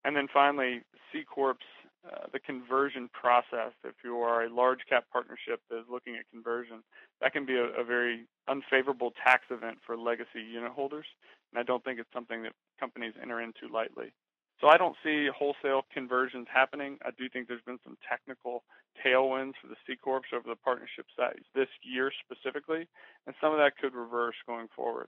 And 0.03 0.15
then 0.15 0.27
finally, 0.33 0.81
C 1.11 1.23
corps, 1.23 1.57
uh, 2.05 2.25
the 2.33 2.39
conversion 2.39 3.09
process. 3.13 3.73
If 3.83 3.95
you 4.03 4.17
are 4.17 4.45
a 4.45 4.49
large 4.53 4.79
cap 4.89 5.05
partnership 5.11 5.61
that 5.69 5.77
is 5.77 5.85
looking 5.89 6.15
at 6.15 6.29
conversion, 6.31 6.83
that 7.21 7.33
can 7.33 7.45
be 7.45 7.57
a, 7.57 7.65
a 7.79 7.83
very 7.83 8.25
unfavorable 8.47 9.13
tax 9.23 9.43
event 9.51 9.77
for 9.85 9.97
legacy 9.97 10.41
unit 10.41 10.71
holders. 10.71 11.05
And 11.53 11.59
I 11.59 11.63
don't 11.63 11.83
think 11.83 11.99
it's 11.99 12.13
something 12.13 12.41
that 12.43 12.53
companies 12.79 13.13
enter 13.21 13.41
into 13.41 13.71
lightly. 13.71 14.13
So 14.61 14.67
I 14.67 14.77
don't 14.77 14.95
see 15.03 15.27
wholesale 15.35 15.81
conversions 15.91 16.47
happening. 16.53 16.99
I 17.03 17.09
do 17.17 17.27
think 17.27 17.47
there's 17.47 17.65
been 17.65 17.79
some 17.83 17.97
technical 18.07 18.63
tailwinds 19.03 19.53
for 19.59 19.67
the 19.67 19.75
C 19.87 19.95
corps 19.95 20.21
over 20.33 20.47
the 20.47 20.55
partnership 20.55 21.07
size 21.17 21.41
this 21.55 21.67
year 21.81 22.11
specifically, 22.23 22.87
and 23.25 23.35
some 23.41 23.51
of 23.51 23.57
that 23.57 23.75
could 23.81 23.95
reverse 23.95 24.35
going 24.45 24.67
forward. 24.75 25.07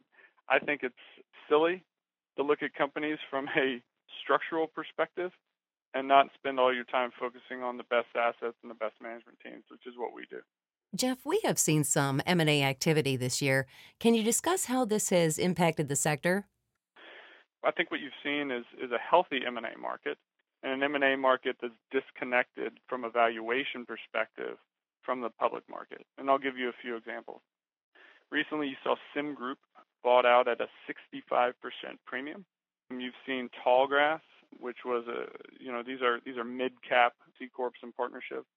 I 0.50 0.57
think 0.57 0.81
it's 0.81 0.95
silly 1.48 1.83
to 2.36 2.43
look 2.43 2.63
at 2.63 2.74
companies 2.74 3.19
from 3.29 3.48
a 3.55 3.79
structural 4.24 4.65
perspective 4.65 5.31
and 5.93 6.07
not 6.07 6.27
spend 6.33 6.60
all 6.60 6.74
your 6.74 6.86
time 6.86 7.12
focusing 7.19 7.62
on 7.62 7.77
the 7.77 7.83
best 7.83 8.07
assets 8.17 8.57
and 8.63 8.72
the 8.72 8.75
best 8.75 8.95
management 9.01 9.38
teams, 9.43 9.63
which 9.69 9.86
is 9.86 9.93
what 9.95 10.15
we 10.15 10.25
do. 10.31 10.39
Jeff, 10.95 11.19
we 11.25 11.39
have 11.43 11.60
seen 11.60 11.83
some 11.83 12.22
M&A 12.25 12.63
activity 12.63 13.15
this 13.15 13.41
year. 13.41 13.67
Can 14.00 14.15
you 14.15 14.24
discuss 14.24 14.65
how 14.65 14.86
this 14.86 15.10
has 15.10 15.38
impacted 15.38 15.89
the 15.89 15.95
sector? 15.95 16.48
I 17.63 17.72
think 17.72 17.91
what 17.91 18.00
you've 18.00 18.12
seen 18.24 18.51
is 18.51 18.65
is 18.82 18.91
a 18.91 18.98
healthy 18.98 19.41
M&A 19.46 19.77
market 19.79 20.17
and 20.63 20.72
an 20.72 20.96
M&A 20.96 21.15
market 21.17 21.58
that's 21.62 21.74
disconnected 21.91 22.74
from 22.88 23.03
a 23.03 23.10
valuation 23.10 23.86
perspective 23.86 24.58
from 25.03 25.22
the 25.22 25.29
public 25.29 25.63
market. 25.70 26.05
And 26.17 26.29
I'll 26.29 26.39
give 26.39 26.58
you 26.58 26.70
a 26.70 26.82
few 26.82 26.96
examples. 26.96 27.41
Recently, 28.32 28.70
you 28.70 28.75
saw 28.84 28.96
SemGroup 29.15 29.58
bought 30.03 30.25
out 30.25 30.48
at 30.48 30.60
a 30.62 30.67
65% 30.89 31.53
premium. 32.05 32.46
You've 32.89 33.13
seen 33.25 33.50
Tallgrass, 33.65 34.22
which 34.60 34.77
was 34.86 35.05
a 35.08 35.25
you 35.60 35.72
know 35.72 35.84
these 35.86 36.01
are 36.01 36.20
these 36.25 36.38
are 36.38 36.43
mid-cap 36.43 37.13
C 37.39 37.48
corps 37.48 37.72
and 37.82 37.96
partnerships. 37.96 38.48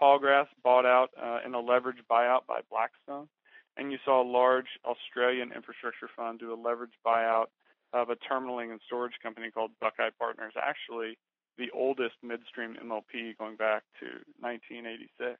Tallgrass 0.00 0.46
bought 0.62 0.86
out 0.86 1.10
uh, 1.20 1.38
in 1.46 1.54
a 1.54 1.58
leveraged 1.58 2.04
buyout 2.10 2.46
by 2.48 2.60
Blackstone, 2.70 3.28
and 3.76 3.92
you 3.92 3.98
saw 4.04 4.22
a 4.22 4.26
large 4.28 4.66
Australian 4.84 5.52
infrastructure 5.52 6.08
fund 6.16 6.40
do 6.40 6.52
a 6.52 6.56
leveraged 6.56 6.98
buyout 7.06 7.46
of 7.94 8.10
a 8.10 8.16
terminaling 8.16 8.72
and 8.72 8.80
storage 8.84 9.14
company 9.22 9.50
called 9.50 9.70
Buckeye 9.80 10.10
Partners, 10.18 10.52
actually 10.60 11.16
the 11.56 11.70
oldest 11.72 12.16
midstream 12.22 12.76
MLP 12.84 13.38
going 13.38 13.54
back 13.54 13.84
to 14.00 14.06
1986. 14.42 15.38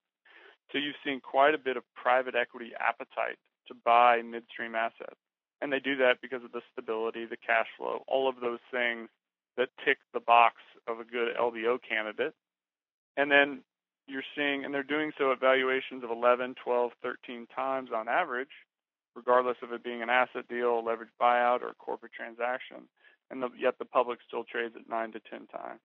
So 0.70 0.78
you've 0.78 0.94
seen 1.04 1.20
quite 1.20 1.54
a 1.54 1.58
bit 1.58 1.76
of 1.76 1.82
private 1.94 2.36
equity 2.36 2.70
appetite 2.78 3.36
to 3.68 3.74
buy 3.84 4.22
midstream 4.22 4.76
assets. 4.76 5.18
And 5.60 5.72
they 5.72 5.80
do 5.80 5.96
that 5.96 6.22
because 6.22 6.44
of 6.44 6.52
the 6.52 6.62
stability, 6.72 7.26
the 7.26 7.36
cash 7.36 7.66
flow, 7.76 8.04
all 8.06 8.28
of 8.28 8.36
those 8.40 8.62
things 8.70 9.08
that 9.56 9.68
tick 9.84 9.98
the 10.12 10.20
box 10.20 10.56
of 10.86 11.00
a 11.00 11.04
good 11.04 11.34
LBO 11.36 11.78
candidate. 11.82 12.34
And 13.16 13.30
then 13.30 13.62
you're 14.06 14.26
seeing, 14.36 14.64
and 14.64 14.72
they're 14.72 14.82
doing 14.82 15.12
so 15.18 15.32
at 15.32 15.40
valuations 15.40 16.04
of 16.04 16.10
11, 16.10 16.54
12, 16.62 16.92
13 17.02 17.46
times 17.54 17.90
on 17.94 18.08
average, 18.08 18.54
regardless 19.14 19.56
of 19.62 19.72
it 19.72 19.84
being 19.84 20.02
an 20.02 20.10
asset 20.10 20.48
deal, 20.48 20.82
leveraged 20.82 21.14
buyout, 21.20 21.62
or 21.62 21.68
a 21.68 21.74
corporate 21.74 22.12
transaction. 22.12 22.88
And 23.30 23.42
the, 23.42 23.48
yet 23.58 23.78
the 23.78 23.84
public 23.84 24.18
still 24.26 24.44
trades 24.44 24.74
at 24.76 24.88
9 24.88 25.12
to 25.12 25.20
10 25.30 25.46
times. 25.48 25.80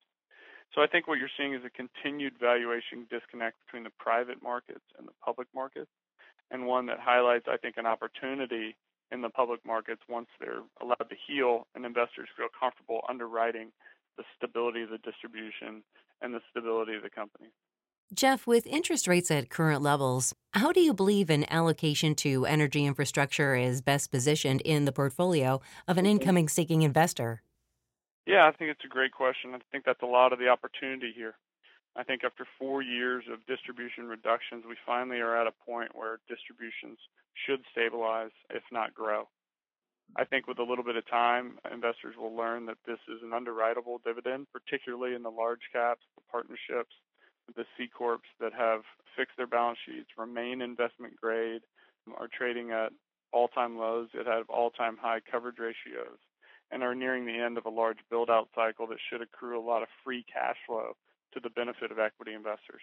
So 0.76 0.82
I 0.82 0.88
think 0.88 1.08
what 1.08 1.18
you're 1.18 1.34
seeing 1.38 1.54
is 1.54 1.62
a 1.66 1.70
continued 1.70 2.34
valuation 2.40 3.08
disconnect 3.10 3.58
between 3.66 3.84
the 3.84 3.96
private 3.98 4.44
markets 4.44 4.86
and 4.98 5.08
the 5.08 5.18
public 5.24 5.48
markets, 5.56 5.90
and 6.52 6.66
one 6.66 6.86
that 6.88 7.00
highlights, 7.00 7.46
I 7.50 7.58
think, 7.58 7.78
an 7.78 7.86
opportunity 7.86 8.76
in 9.12 9.22
the 9.22 9.30
public 9.30 9.66
markets 9.66 10.02
once 10.08 10.28
they're 10.40 10.62
allowed 10.82 11.10
to 11.10 11.16
heal 11.28 11.66
and 11.74 11.86
investors 11.86 12.30
feel 12.38 12.48
comfortable 12.54 13.02
underwriting 13.10 13.72
the 14.18 14.24
stability 14.38 14.84
of 14.84 14.90
the 14.90 15.00
distribution 15.00 15.82
and 16.22 16.34
the 16.34 16.42
stability 16.52 16.94
of 16.94 17.02
the 17.02 17.10
company. 17.10 17.50
Jeff, 18.12 18.48
with 18.48 18.66
interest 18.66 19.08
rates 19.08 19.30
at 19.30 19.52
current 19.52 19.84
levels, 19.84 20.34
how 20.54 20.72
do 20.72 20.82
you 20.82 20.96
believe 20.96 21.30
an 21.30 21.46
allocation 21.52 22.16
to 22.16 22.44
energy 22.48 22.88
infrastructure 22.88 23.54
is 23.54 23.82
best 23.82 24.10
positioned 24.10 24.62
in 24.62 24.86
the 24.86 24.92
portfolio 24.92 25.62
of 25.88 26.00
an 26.00 26.06
mm-hmm. 26.06 26.14
incoming 26.14 26.50
seeking 26.50 26.82
investor? 26.82 27.44
Yeah, 28.26 28.48
I 28.48 28.52
think 28.52 28.72
it's 28.72 28.84
a 28.84 28.88
great 28.88 29.12
question. 29.12 29.54
I 29.54 29.60
think 29.72 29.86
that's 29.86 30.02
a 30.02 30.08
lot 30.08 30.34
of 30.34 30.40
the 30.40 30.48
opportunity 30.48 31.14
here. 31.16 31.36
I 31.96 32.04
think 32.04 32.24
after 32.24 32.48
four 32.58 32.82
years 32.82 33.26
of 33.32 33.46
distribution 33.46 34.08
reductions, 34.08 34.64
we 34.68 34.76
finally 34.88 35.20
are 35.20 35.40
at 35.40 35.46
a 35.46 35.54
point 35.66 35.92
where 35.94 36.20
distributions 36.28 36.98
should 37.46 37.62
stabilize, 37.72 38.32
if 38.50 38.64
not 38.72 38.96
grow. 38.96 39.30
I 40.16 40.26
think 40.26 40.48
with 40.48 40.58
a 40.58 40.64
little 40.64 40.84
bit 40.84 40.96
of 40.96 41.08
time, 41.08 41.60
investors 41.72 42.16
will 42.18 42.36
learn 42.36 42.66
that 42.66 42.78
this 42.88 42.98
is 43.08 43.22
an 43.22 43.34
underwritable 43.34 44.02
dividend, 44.04 44.48
particularly 44.52 45.14
in 45.14 45.22
the 45.22 45.30
large 45.30 45.70
caps, 45.72 46.02
the 46.16 46.24
partnerships, 46.32 46.96
the 47.56 47.66
C 47.78 47.88
corps 47.88 48.20
that 48.40 48.54
have 48.54 48.82
fixed 49.16 49.38
their 49.38 49.48
balance 49.48 49.80
sheets, 49.86 50.10
remain 50.18 50.62
investment 50.62 51.16
grade, 51.16 51.62
are 52.18 52.30
trading 52.36 52.72
at 52.72 52.92
all-time 53.32 53.78
lows 53.78 54.10
that 54.16 54.26
have 54.26 54.50
all-time 54.50 54.98
high 55.00 55.20
coverage 55.32 55.60
ratios, 55.60 56.18
and 56.72 56.84
are 56.84 56.96
nearing 56.96 57.26
the 57.26 57.38
end 57.38 57.58
of 57.58 57.66
a 57.66 57.70
large 57.70 58.00
build-out 58.10 58.50
cycle 58.56 58.88
that 58.88 58.98
should 59.10 59.22
accrue 59.22 59.60
a 59.60 59.66
lot 59.66 59.82
of 59.82 59.88
free 60.04 60.26
cash 60.32 60.58
flow 60.66 60.94
to 61.34 61.40
the 61.40 61.50
benefit 61.50 61.92
of 61.92 62.00
equity 62.00 62.34
investors. 62.34 62.82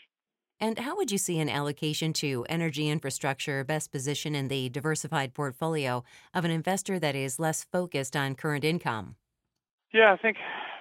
And 0.59 0.79
how 0.79 0.96
would 0.96 1.11
you 1.11 1.18
see 1.18 1.38
an 1.38 1.50
allocation 1.50 2.12
to 2.14 2.46
energy 2.48 2.88
infrastructure 2.88 3.62
best 3.64 3.92
position 3.92 4.35
in 4.35 4.48
the 4.48 4.68
diversified 4.70 5.35
portfolio 5.35 6.02
of 6.33 6.44
an 6.44 6.50
investor 6.50 6.98
that 6.98 7.14
is 7.14 7.38
less 7.38 7.64
focused 7.64 8.16
on 8.16 8.35
current 8.35 8.64
income? 8.64 9.16
Yeah, 9.92 10.12
I 10.12 10.16
think 10.16 10.38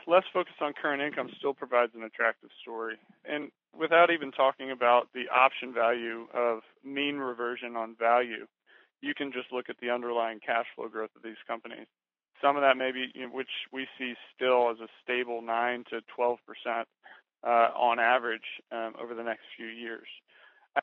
less 0.08 0.24
focused 0.34 0.62
on 0.62 0.74
current 0.74 1.02
income 1.02 1.30
still 1.38 1.54
provides 1.54 1.92
an 1.96 2.04
attractive 2.04 2.52
story. 2.62 2.96
And 3.26 3.52
without 3.78 4.12
even 4.12 4.32
talking 4.32 4.72
about 4.72 5.10
the 5.14 5.26
option 5.34 5.74
value 5.74 6.28
of 6.34 6.60
mean 6.84 7.18
reversion 7.18 7.76
on 7.76 7.96
value, 7.98 8.48
you 9.02 9.14
can 9.14 9.32
just 9.32 9.52
look 9.52 9.70
at 9.70 9.78
the 9.82 9.90
underlying 9.90 10.40
cash 10.40 10.66
flow 10.76 10.88
growth 10.88 11.12
of 11.16 11.24
these 11.24 11.42
companies. 11.48 11.88
Some 12.42 12.56
of 12.56 12.64
that 12.64 12.78
maybe, 12.78 13.12
you 13.14 13.28
know, 13.28 13.34
which 13.34 13.70
we 13.72 13.88
see 13.98 14.14
still 14.36 14.70
as 14.70 14.78
a 14.80 14.88
stable 15.04 15.42
9 15.42 15.86
to 15.92 16.02
12 16.16 16.40
percent 16.46 16.88
uh, 17.44 17.70
on 17.76 18.00
average 18.00 18.62
um, 18.72 18.94
over 19.02 19.14
the 19.14 19.24
next 19.24 19.44
few 19.56 19.68
years. 19.68 20.08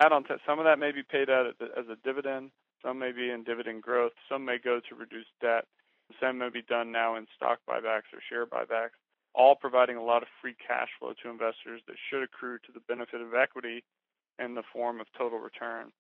Add 0.01 0.13
on 0.13 0.25
to 0.25 0.39
some 0.47 0.59
of 0.59 0.65
that 0.65 0.79
may 0.79 0.93
be 0.93 1.03
paid 1.03 1.29
out 1.29 1.47
as 1.61 1.87
a 1.91 1.97
dividend, 2.05 2.51
some 2.83 2.99
may 2.99 3.13
be 3.13 3.31
in 3.31 3.45
dividend 3.45 3.83
growth, 3.83 4.13
some 4.29 4.45
may 4.45 4.57
go 4.59 4.81
to 4.89 4.95
reduce 4.95 5.27
debt, 5.41 5.67
some 6.21 6.39
may 6.39 6.49
be 6.49 6.63
done 6.63 6.91
now 6.91 7.17
in 7.17 7.27
stock 7.37 7.59
buybacks 7.69 8.09
or 8.13 8.23
share 8.29 8.47
buybacks 8.47 8.97
all 9.35 9.55
providing 9.55 9.97
a 9.97 10.03
lot 10.03 10.23
of 10.23 10.29
free 10.41 10.55
cash 10.67 10.89
flow 10.99 11.13
to 11.23 11.31
investors 11.31 11.81
that 11.87 11.97
should 12.11 12.23
accrue 12.23 12.59
to 12.59 12.73
the 12.73 12.81
benefit 12.81 13.21
of 13.21 13.35
equity 13.35 13.83
in 14.39 14.55
the 14.55 14.63
form 14.73 15.01
of 15.01 15.07
total 15.17 15.39
return. 15.39 15.93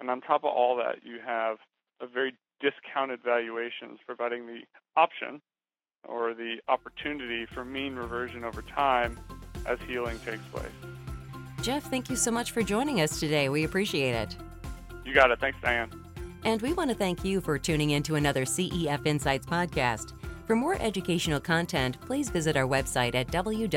And 0.00 0.10
on 0.10 0.20
top 0.20 0.44
of 0.44 0.50
all 0.50 0.76
that, 0.76 1.04
you 1.04 1.18
have 1.24 1.58
a 2.00 2.06
very 2.06 2.34
discounted 2.60 3.20
valuations 3.24 3.98
providing 4.06 4.46
the 4.46 4.60
option 4.96 5.40
or 6.04 6.34
the 6.34 6.56
opportunity 6.68 7.46
for 7.52 7.64
mean 7.64 7.96
reversion 7.96 8.44
over 8.44 8.62
time 8.62 9.18
as 9.66 9.78
healing 9.86 10.18
takes 10.20 10.44
place. 10.52 10.66
Jeff, 11.62 11.84
thank 11.84 12.08
you 12.10 12.16
so 12.16 12.30
much 12.30 12.52
for 12.52 12.62
joining 12.62 13.00
us 13.00 13.18
today. 13.18 13.48
We 13.48 13.64
appreciate 13.64 14.12
it. 14.12 14.36
You 15.04 15.14
got 15.14 15.30
it. 15.30 15.40
Thanks, 15.40 15.58
Diane. 15.62 15.90
And 16.44 16.62
we 16.62 16.72
want 16.72 16.90
to 16.90 16.96
thank 16.96 17.24
you 17.24 17.40
for 17.40 17.58
tuning 17.58 17.90
in 17.90 18.02
to 18.04 18.14
another 18.14 18.44
CEF 18.44 19.04
Insights 19.04 19.46
podcast. 19.46 20.12
For 20.46 20.54
more 20.54 20.76
educational 20.80 21.40
content, 21.40 22.00
please 22.00 22.30
visit 22.30 22.56
our 22.56 22.68
website 22.68 23.16
at 23.16 23.26
www.cefa.com. 23.28 23.72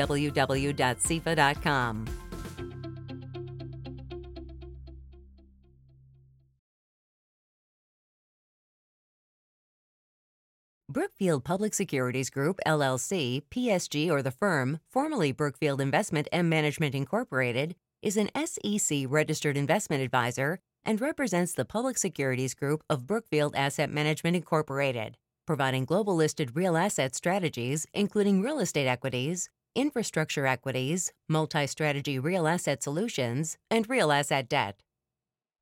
Brookfield 10.88 11.44
Public 11.44 11.72
Securities 11.72 12.30
Group, 12.30 12.60
LLC, 12.66 13.42
PSG, 13.48 14.10
or 14.10 14.22
the 14.22 14.32
firm, 14.32 14.80
formerly 14.88 15.30
Brookfield 15.30 15.80
Investment 15.80 16.26
and 16.32 16.50
Management 16.50 16.96
Incorporated, 16.96 17.76
is 18.02 18.16
an 18.16 18.28
SEC 18.44 19.04
registered 19.08 19.56
investment 19.56 20.02
advisor 20.02 20.58
and 20.84 21.00
represents 21.00 21.52
the 21.52 21.64
Public 21.64 21.96
Securities 21.96 22.54
Group 22.54 22.82
of 22.90 23.06
Brookfield 23.06 23.54
Asset 23.54 23.88
Management 23.88 24.34
Incorporated 24.34 25.16
providing 25.50 25.84
global 25.84 26.14
listed 26.14 26.54
real 26.54 26.76
asset 26.76 27.12
strategies, 27.12 27.84
including 27.92 28.40
real 28.40 28.60
estate 28.60 28.86
equities, 28.86 29.48
infrastructure 29.74 30.46
equities, 30.46 31.12
multi 31.28 31.66
strategy 31.66 32.20
real 32.20 32.46
asset 32.46 32.84
solutions, 32.84 33.58
and 33.68 33.90
real 33.90 34.12
asset 34.12 34.48
debt. 34.48 34.84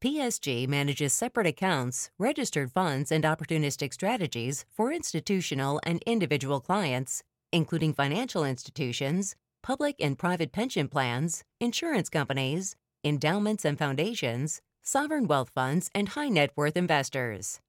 PSG 0.04 0.68
manages 0.68 1.14
separate 1.14 1.46
accounts, 1.46 2.10
registered 2.18 2.70
funds, 2.70 3.10
and 3.10 3.24
opportunistic 3.24 3.94
strategies 3.94 4.66
for 4.70 4.92
institutional 4.92 5.80
and 5.84 6.02
individual 6.04 6.60
clients, 6.60 7.22
including 7.50 7.94
financial 7.94 8.44
institutions, 8.44 9.36
public 9.62 9.96
and 10.00 10.18
private 10.18 10.52
pension 10.52 10.86
plans, 10.86 11.44
insurance 11.60 12.10
companies, 12.10 12.76
endowments 13.02 13.64
and 13.64 13.78
foundations, 13.78 14.60
sovereign 14.82 15.26
wealth 15.26 15.48
funds, 15.48 15.88
and 15.94 16.10
high 16.10 16.28
net 16.28 16.50
worth 16.56 16.76
investors. 16.76 17.60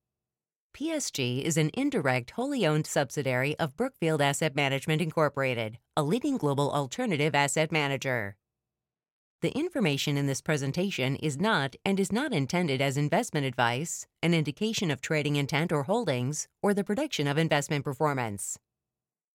PSG 0.76 1.44
is 1.44 1.58
an 1.58 1.72
indirect, 1.74 2.32
wholly 2.32 2.66
owned 2.66 2.88
subsidiary 2.88 3.58
of 3.60 3.76
Brookfield 3.76 4.22
Asset 4.22 4.56
Management 4.56 5.02
Incorporated, 5.02 5.78
a 5.98 6.04
leading 6.04 6.38
global 6.38 6.72
alternative 6.72 7.36
asset 7.36 7.72
manager. 7.72 8.36
The 9.42 9.58
information 9.58 10.18
in 10.18 10.28
this 10.28 10.42
presentation 10.42 11.16
is 11.16 11.40
not 11.40 11.76
and 11.86 12.00
is 12.00 12.12
not 12.12 12.34
intended 12.34 12.82
as 12.82 12.98
investment 12.98 13.46
advice, 13.46 14.06
an 14.22 14.34
indication 14.34 14.92
of 14.92 15.02
trading 15.02 15.38
intent 15.38 15.72
or 15.72 15.84
holdings, 15.84 16.48
or 16.62 16.74
the 16.74 16.84
prediction 16.84 17.28
of 17.28 17.38
investment 17.38 17.84
performance. 17.86 18.60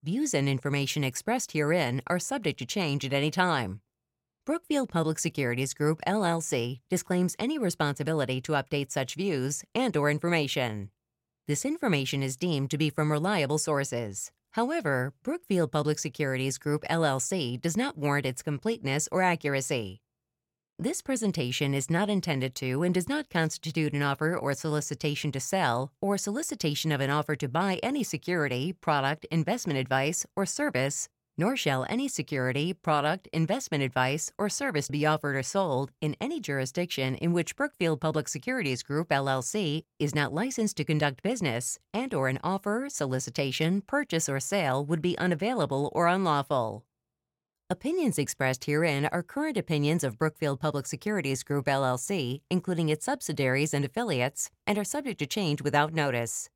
Views 0.03 0.33
and 0.33 0.47
information 0.47 1.03
expressed 1.03 1.53
herein 1.53 2.01
are 2.07 2.19
subject 2.19 2.59
to 2.59 2.65
change 2.65 3.03
at 3.03 3.13
any 3.13 3.31
time. 3.31 3.81
Brookfield 4.45 4.89
Public 4.89 5.17
Securities 5.17 5.73
Group 5.73 6.01
LLC 6.07 6.81
disclaims 6.87 7.35
any 7.39 7.57
responsibility 7.57 8.39
to 8.41 8.51
update 8.51 8.91
such 8.91 9.15
views 9.15 9.63
and 9.73 9.97
or 9.97 10.11
information. 10.11 10.91
This 11.47 11.63
information 11.63 12.23
is 12.23 12.37
deemed 12.37 12.71
to 12.71 12.77
be 12.77 12.89
from 12.89 13.11
reliable 13.11 13.59
sources. 13.59 14.31
However, 14.53 15.13
Brookfield 15.21 15.71
Public 15.71 15.99
Securities 15.99 16.57
Group 16.57 16.83
LLC 16.89 17.61
does 17.61 17.77
not 17.77 17.99
warrant 17.99 18.25
its 18.25 18.41
completeness 18.41 19.07
or 19.11 19.21
accuracy. 19.21 20.01
This 20.79 21.03
presentation 21.03 21.75
is 21.75 21.87
not 21.87 22.09
intended 22.09 22.55
to 22.55 22.81
and 22.81 22.95
does 22.95 23.07
not 23.07 23.29
constitute 23.29 23.93
an 23.93 24.01
offer 24.01 24.35
or 24.35 24.55
solicitation 24.55 25.31
to 25.33 25.39
sell 25.39 25.91
or 26.01 26.17
solicitation 26.17 26.91
of 26.91 26.99
an 26.99 27.11
offer 27.11 27.35
to 27.35 27.47
buy 27.47 27.79
any 27.83 28.03
security, 28.03 28.73
product, 28.73 29.27
investment 29.29 29.77
advice, 29.77 30.25
or 30.35 30.47
service 30.47 31.09
nor 31.37 31.55
shall 31.55 31.85
any 31.89 32.07
security, 32.07 32.73
product, 32.73 33.27
investment 33.33 33.83
advice, 33.83 34.31
or 34.37 34.49
service 34.49 34.87
be 34.87 35.05
offered 35.05 35.35
or 35.35 35.43
sold 35.43 35.91
in 36.01 36.15
any 36.21 36.39
jurisdiction 36.39 37.15
in 37.15 37.33
which 37.33 37.55
Brookfield 37.55 38.01
Public 38.01 38.27
Securities 38.27 38.83
Group 38.83 39.09
LLC 39.09 39.83
is 39.99 40.15
not 40.15 40.33
licensed 40.33 40.77
to 40.77 40.83
conduct 40.83 41.23
business 41.23 41.79
and 41.93 42.13
or 42.13 42.27
an 42.27 42.39
offer, 42.43 42.87
solicitation, 42.89 43.81
purchase 43.81 44.29
or 44.29 44.39
sale 44.39 44.85
would 44.85 45.01
be 45.01 45.17
unavailable 45.17 45.91
or 45.93 46.07
unlawful. 46.07 46.85
Opinions 47.67 48.19
expressed 48.19 48.65
herein 48.65 49.07
are 49.07 49.23
current 49.23 49.57
opinions 49.57 50.03
of 50.03 50.19
Brookfield 50.19 50.59
Public 50.59 50.85
Securities 50.85 51.41
Group 51.41 51.65
LLC, 51.65 52.41
including 52.51 52.89
its 52.89 53.05
subsidiaries 53.05 53.73
and 53.73 53.83
affiliates, 53.83 54.51
and 54.67 54.77
are 54.77 54.83
subject 54.83 55.17
to 55.17 55.25
change 55.25 55.63
without 55.63 55.91
notice. 55.91 56.51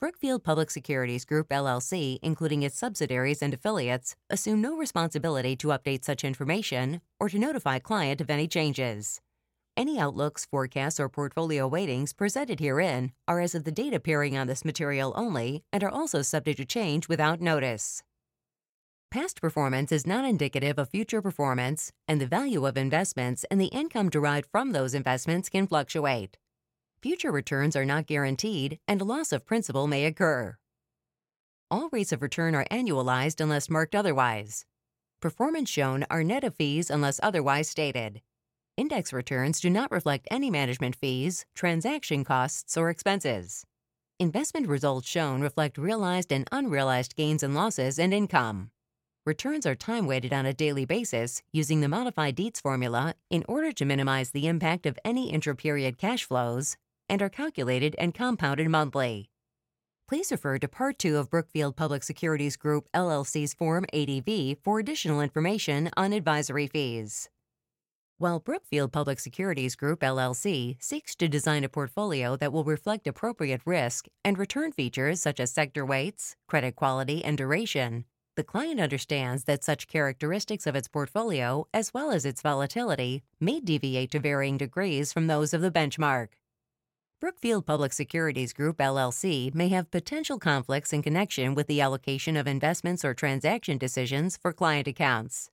Brookfield 0.00 0.42
Public 0.42 0.70
Securities 0.70 1.26
Group 1.26 1.50
LLC, 1.50 2.18
including 2.22 2.62
its 2.62 2.78
subsidiaries 2.78 3.42
and 3.42 3.52
affiliates, 3.52 4.16
assume 4.30 4.62
no 4.62 4.74
responsibility 4.74 5.54
to 5.56 5.68
update 5.68 6.04
such 6.04 6.24
information 6.24 7.02
or 7.20 7.28
to 7.28 7.38
notify 7.38 7.78
client 7.78 8.22
of 8.22 8.30
any 8.30 8.48
changes. 8.48 9.20
Any 9.76 10.00
outlooks, 10.00 10.46
forecasts, 10.46 10.98
or 10.98 11.10
portfolio 11.10 11.68
weightings 11.68 12.14
presented 12.14 12.60
herein 12.60 13.12
are 13.28 13.40
as 13.40 13.54
of 13.54 13.64
the 13.64 13.70
date 13.70 13.92
appearing 13.92 14.38
on 14.38 14.46
this 14.46 14.64
material 14.64 15.12
only 15.16 15.64
and 15.70 15.84
are 15.84 15.90
also 15.90 16.22
subject 16.22 16.56
to 16.56 16.64
change 16.64 17.06
without 17.06 17.42
notice. 17.42 18.02
Past 19.10 19.38
performance 19.38 19.92
is 19.92 20.06
not 20.06 20.24
indicative 20.24 20.78
of 20.78 20.88
future 20.88 21.20
performance, 21.20 21.92
and 22.08 22.22
the 22.22 22.26
value 22.26 22.64
of 22.64 22.78
investments 22.78 23.44
and 23.50 23.60
the 23.60 23.66
income 23.66 24.08
derived 24.08 24.48
from 24.50 24.72
those 24.72 24.94
investments 24.94 25.50
can 25.50 25.66
fluctuate. 25.66 26.38
Future 27.02 27.32
returns 27.32 27.76
are 27.76 27.86
not 27.86 28.06
guaranteed, 28.06 28.78
and 28.86 29.00
loss 29.00 29.32
of 29.32 29.46
principal 29.46 29.86
may 29.86 30.04
occur. 30.04 30.54
All 31.70 31.88
rates 31.92 32.12
of 32.12 32.20
return 32.20 32.54
are 32.54 32.66
annualized 32.70 33.40
unless 33.40 33.70
marked 33.70 33.94
otherwise. 33.94 34.66
Performance 35.22 35.70
shown 35.70 36.04
are 36.10 36.22
net 36.22 36.44
of 36.44 36.56
fees 36.56 36.90
unless 36.90 37.18
otherwise 37.22 37.70
stated. 37.70 38.20
Index 38.76 39.14
returns 39.14 39.60
do 39.60 39.70
not 39.70 39.90
reflect 39.90 40.28
any 40.30 40.50
management 40.50 40.94
fees, 40.94 41.46
transaction 41.54 42.22
costs, 42.22 42.76
or 42.76 42.90
expenses. 42.90 43.64
Investment 44.18 44.68
results 44.68 45.08
shown 45.08 45.40
reflect 45.40 45.78
realized 45.78 46.30
and 46.30 46.46
unrealized 46.52 47.16
gains 47.16 47.42
and 47.42 47.54
losses 47.54 47.98
and 47.98 48.12
income. 48.12 48.72
Returns 49.24 49.64
are 49.64 49.74
time 49.74 50.06
weighted 50.06 50.34
on 50.34 50.44
a 50.44 50.52
daily 50.52 50.84
basis 50.84 51.42
using 51.50 51.80
the 51.80 51.88
modified 51.88 52.34
Dietz 52.34 52.60
formula 52.60 53.14
in 53.30 53.42
order 53.48 53.72
to 53.72 53.86
minimize 53.86 54.32
the 54.32 54.46
impact 54.46 54.84
of 54.84 54.98
any 55.02 55.30
intra-period 55.30 55.96
cash 55.96 56.24
flows, 56.24 56.76
and 57.10 57.20
are 57.20 57.28
calculated 57.28 57.94
and 57.98 58.14
compounded 58.14 58.68
monthly. 58.70 59.28
Please 60.08 60.32
refer 60.32 60.58
to 60.58 60.66
Part 60.66 60.98
2 60.98 61.18
of 61.18 61.30
Brookfield 61.30 61.76
Public 61.76 62.02
Securities 62.02 62.56
Group 62.56 62.88
LLC's 62.94 63.52
Form 63.54 63.84
ADV 63.92 64.58
for 64.62 64.78
additional 64.78 65.20
information 65.20 65.90
on 65.96 66.12
advisory 66.12 66.66
fees. 66.66 67.28
While 68.18 68.38
Brookfield 68.38 68.92
Public 68.92 69.18
Securities 69.18 69.76
Group 69.76 70.00
LLC 70.00 70.76
seeks 70.82 71.14
to 71.16 71.28
design 71.28 71.64
a 71.64 71.68
portfolio 71.68 72.36
that 72.36 72.52
will 72.52 72.64
reflect 72.64 73.06
appropriate 73.06 73.62
risk 73.64 74.06
and 74.24 74.38
return 74.38 74.72
features 74.72 75.20
such 75.20 75.40
as 75.40 75.52
sector 75.52 75.86
weights, 75.86 76.36
credit 76.46 76.76
quality, 76.76 77.24
and 77.24 77.38
duration, 77.38 78.04
the 78.36 78.44
client 78.44 78.80
understands 78.80 79.44
that 79.44 79.64
such 79.64 79.88
characteristics 79.88 80.66
of 80.66 80.74
its 80.74 80.88
portfolio, 80.88 81.66
as 81.72 81.92
well 81.92 82.10
as 82.10 82.24
its 82.24 82.42
volatility, 82.42 83.22
may 83.40 83.60
deviate 83.60 84.10
to 84.10 84.18
varying 84.18 84.56
degrees 84.56 85.12
from 85.12 85.26
those 85.26 85.52
of 85.52 85.62
the 85.62 85.70
benchmark. 85.70 86.28
Brookfield 87.20 87.66
Public 87.66 87.92
Securities 87.92 88.54
Group 88.54 88.78
LLC 88.78 89.54
may 89.54 89.68
have 89.68 89.90
potential 89.90 90.38
conflicts 90.38 90.90
in 90.90 91.02
connection 91.02 91.54
with 91.54 91.66
the 91.66 91.78
allocation 91.78 92.34
of 92.34 92.46
investments 92.46 93.04
or 93.04 93.12
transaction 93.12 93.76
decisions 93.76 94.38
for 94.38 94.54
client 94.54 94.88
accounts. 94.88 95.50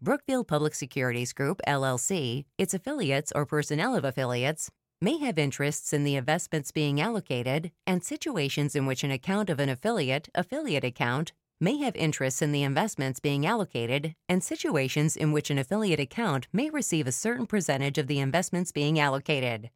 Brookfield 0.00 0.46
Public 0.46 0.76
Securities 0.76 1.32
Group 1.32 1.60
LLC, 1.66 2.44
its 2.56 2.72
affiliates 2.72 3.32
or 3.34 3.44
personnel 3.44 3.96
of 3.96 4.04
affiliates, 4.04 4.70
may 5.00 5.18
have 5.18 5.38
interests 5.38 5.92
in 5.92 6.04
the 6.04 6.14
investments 6.14 6.70
being 6.70 7.00
allocated 7.00 7.72
and 7.84 8.04
situations 8.04 8.76
in 8.76 8.86
which 8.86 9.02
an 9.02 9.10
account 9.10 9.50
of 9.50 9.58
an 9.58 9.68
affiliate, 9.68 10.28
affiliate 10.36 10.84
account, 10.84 11.32
may 11.60 11.78
have 11.78 11.96
interests 11.96 12.42
in 12.42 12.52
the 12.52 12.62
investments 12.62 13.18
being 13.18 13.44
allocated 13.44 14.14
and 14.28 14.44
situations 14.44 15.16
in 15.16 15.32
which 15.32 15.50
an 15.50 15.58
affiliate 15.58 15.98
account 15.98 16.46
may 16.52 16.70
receive 16.70 17.08
a 17.08 17.12
certain 17.12 17.44
percentage 17.44 17.98
of 17.98 18.06
the 18.06 18.20
investments 18.20 18.70
being 18.70 19.00
allocated. 19.00 19.68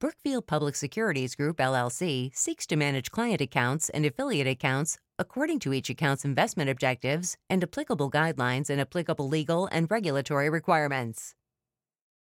Brookfield 0.00 0.46
Public 0.46 0.76
Securities 0.76 1.34
Group 1.34 1.58
LLC 1.58 2.34
seeks 2.34 2.66
to 2.68 2.76
manage 2.76 3.10
client 3.10 3.42
accounts 3.42 3.90
and 3.90 4.06
affiliate 4.06 4.46
accounts 4.46 4.96
according 5.18 5.58
to 5.58 5.74
each 5.74 5.90
account's 5.90 6.24
investment 6.24 6.70
objectives 6.70 7.36
and 7.50 7.62
applicable 7.62 8.10
guidelines 8.10 8.70
and 8.70 8.80
applicable 8.80 9.28
legal 9.28 9.68
and 9.70 9.90
regulatory 9.90 10.48
requirements. 10.48 11.34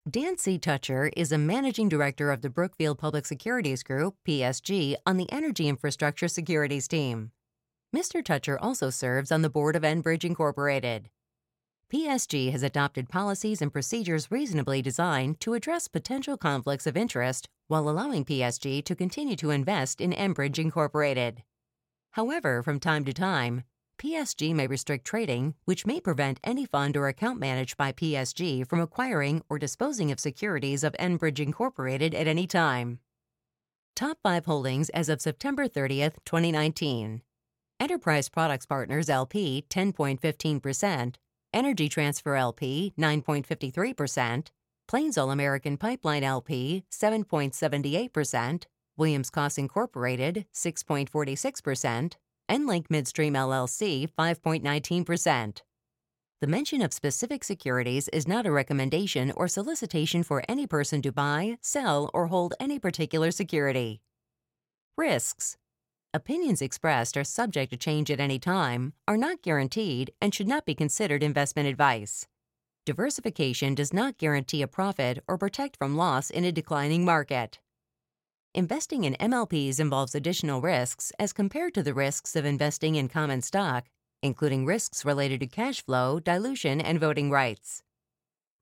Dan 0.09 0.39
C. 0.39 0.57
Tutcher 0.57 1.11
is 1.19 1.33
a 1.33 1.37
managing 1.37 1.91
director 1.91 2.33
of 2.33 2.41
the 2.41 2.49
Brookfield 2.49 2.99
Public 2.99 3.27
Securities 3.27 3.83
Group, 3.83 4.15
PSG, 4.27 4.95
on 5.05 5.19
the 5.19 5.31
Energy 5.31 5.69
Infrastructure 5.69 6.29
Securities 6.29 6.89
team. 6.89 7.31
Mr. 7.95 8.25
Tutcher 8.25 8.59
also 8.59 8.89
serves 8.89 9.31
on 9.31 9.43
the 9.43 9.51
board 9.51 9.77
of 9.77 9.83
Enbridge 9.83 10.25
Incorporated. 10.25 11.11
PSG 11.93 12.51
has 12.51 12.65
adopted 12.65 13.09
policies 13.09 13.63
and 13.63 13.73
procedures 13.73 14.29
reasonably 14.31 14.83
designed 14.83 15.39
to 15.39 15.55
address 15.55 15.87
potential 15.87 16.37
conflicts 16.37 16.87
of 16.87 16.97
interest 16.97 17.49
while 17.69 17.89
allowing 17.89 18.25
PSG 18.25 18.85
to 18.85 18.97
continue 18.97 19.37
to 19.37 19.51
invest 19.51 20.01
in 20.01 20.11
Enbridge 20.13 20.59
Incorporated. 20.59 21.45
However, 22.13 22.63
from 22.65 22.81
time 22.81 23.05
to 23.05 23.13
time, 23.13 23.63
PSG 24.01 24.53
may 24.53 24.67
restrict 24.67 25.07
trading, 25.07 25.55
which 25.65 25.87
may 25.87 26.01
prevent 26.01 26.41
any 26.43 26.67
fund 26.67 26.97
or 26.97 27.07
account 27.07 27.39
managed 27.39 27.77
by 27.77 27.93
PSG 27.93 28.67
from 28.67 28.81
acquiring 28.81 29.43
or 29.49 29.57
disposing 29.57 30.11
of 30.11 30.19
securities 30.19 30.83
of 30.83 30.93
Enbridge 30.95 31.39
Incorporated 31.39 32.15
at 32.15 32.27
any 32.27 32.49
time. 32.49 32.99
Top 33.95 34.19
5 34.25 34.45
holdings 34.45 34.89
as 34.91 35.09
of 35.09 35.23
September 35.23 35.69
30th, 35.69 36.15
2019. 36.25 37.23
Enterprise 37.79 38.29
Products 38.29 38.67
Partners 38.67 39.09
LP 39.09 39.65
10.15%, 39.71 41.15
Energy 41.57 41.89
Transfer 41.89 42.37
LP 42.37 42.93
9.53%, 42.99 44.49
Plains 44.87 45.17
All 45.17 45.31
American 45.31 45.79
Pipeline 45.79 46.23
LP 46.23 46.85
7.78%, 46.93 48.65
Williams 48.99 49.31
Cross 49.31 49.57
Incorporated 49.57 50.45
6.46%, 50.55 52.13
EnLink 52.51 52.85
Midstream 52.91 53.33
LLC 53.33 54.07
5.19%. 54.07 55.63
The 56.43 56.47
mention 56.47 56.83
of 56.83 56.93
specific 56.93 57.43
securities 57.43 58.09
is 58.09 58.29
not 58.29 58.45
a 58.45 58.53
recommendation 58.53 59.33
or 59.35 59.49
solicitation 59.49 60.23
for 60.23 60.43
any 60.47 60.67
person 60.67 61.01
to 61.01 61.11
buy, 61.11 61.57
sell, 61.63 62.11
or 62.13 62.27
hold 62.27 62.53
any 62.61 62.79
particular 62.79 63.31
security. 63.31 64.03
Risks 64.99 65.57
Opinions 66.15 66.63
expressed 66.63 67.17
are 67.17 67.25
subject 67.25 67.71
to 67.73 67.77
change 67.77 68.11
at 68.11 68.21
any 68.21 68.39
time, 68.39 68.93
are 69.07 69.17
not 69.17 69.43
guaranteed, 69.43 70.13
and 70.21 70.35
should 70.35 70.49
not 70.49 70.65
be 70.65 70.75
considered 70.75 71.23
investment 71.23 71.69
advice. 71.69 72.27
Diversification 72.87 73.75
does 73.75 73.93
not 73.93 74.17
guarantee 74.17 74.63
a 74.63 74.69
profit 74.69 75.19
or 75.27 75.37
protect 75.37 75.77
from 75.77 75.97
loss 75.97 76.31
in 76.31 76.45
a 76.45 76.53
declining 76.53 77.05
market. 77.05 77.59
Investing 78.55 79.05
in 79.05 79.15
MLPs 79.15 79.79
involves 79.79 80.15
additional 80.15 80.63
risks 80.63 81.13
as 81.19 81.33
compared 81.33 81.75
to 81.75 81.83
the 81.83 81.93
risks 81.93 82.35
of 82.37 82.47
investing 82.47 82.95
in 82.95 83.09
common 83.09 83.43
stock, 83.43 83.87
including 84.23 84.65
risks 84.65 85.05
related 85.05 85.41
to 85.41 85.47
cash 85.47 85.85
flow, 85.85 86.19
dilution, 86.19 86.81
and 86.81 86.99
voting 86.99 87.31
rights. 87.31 87.83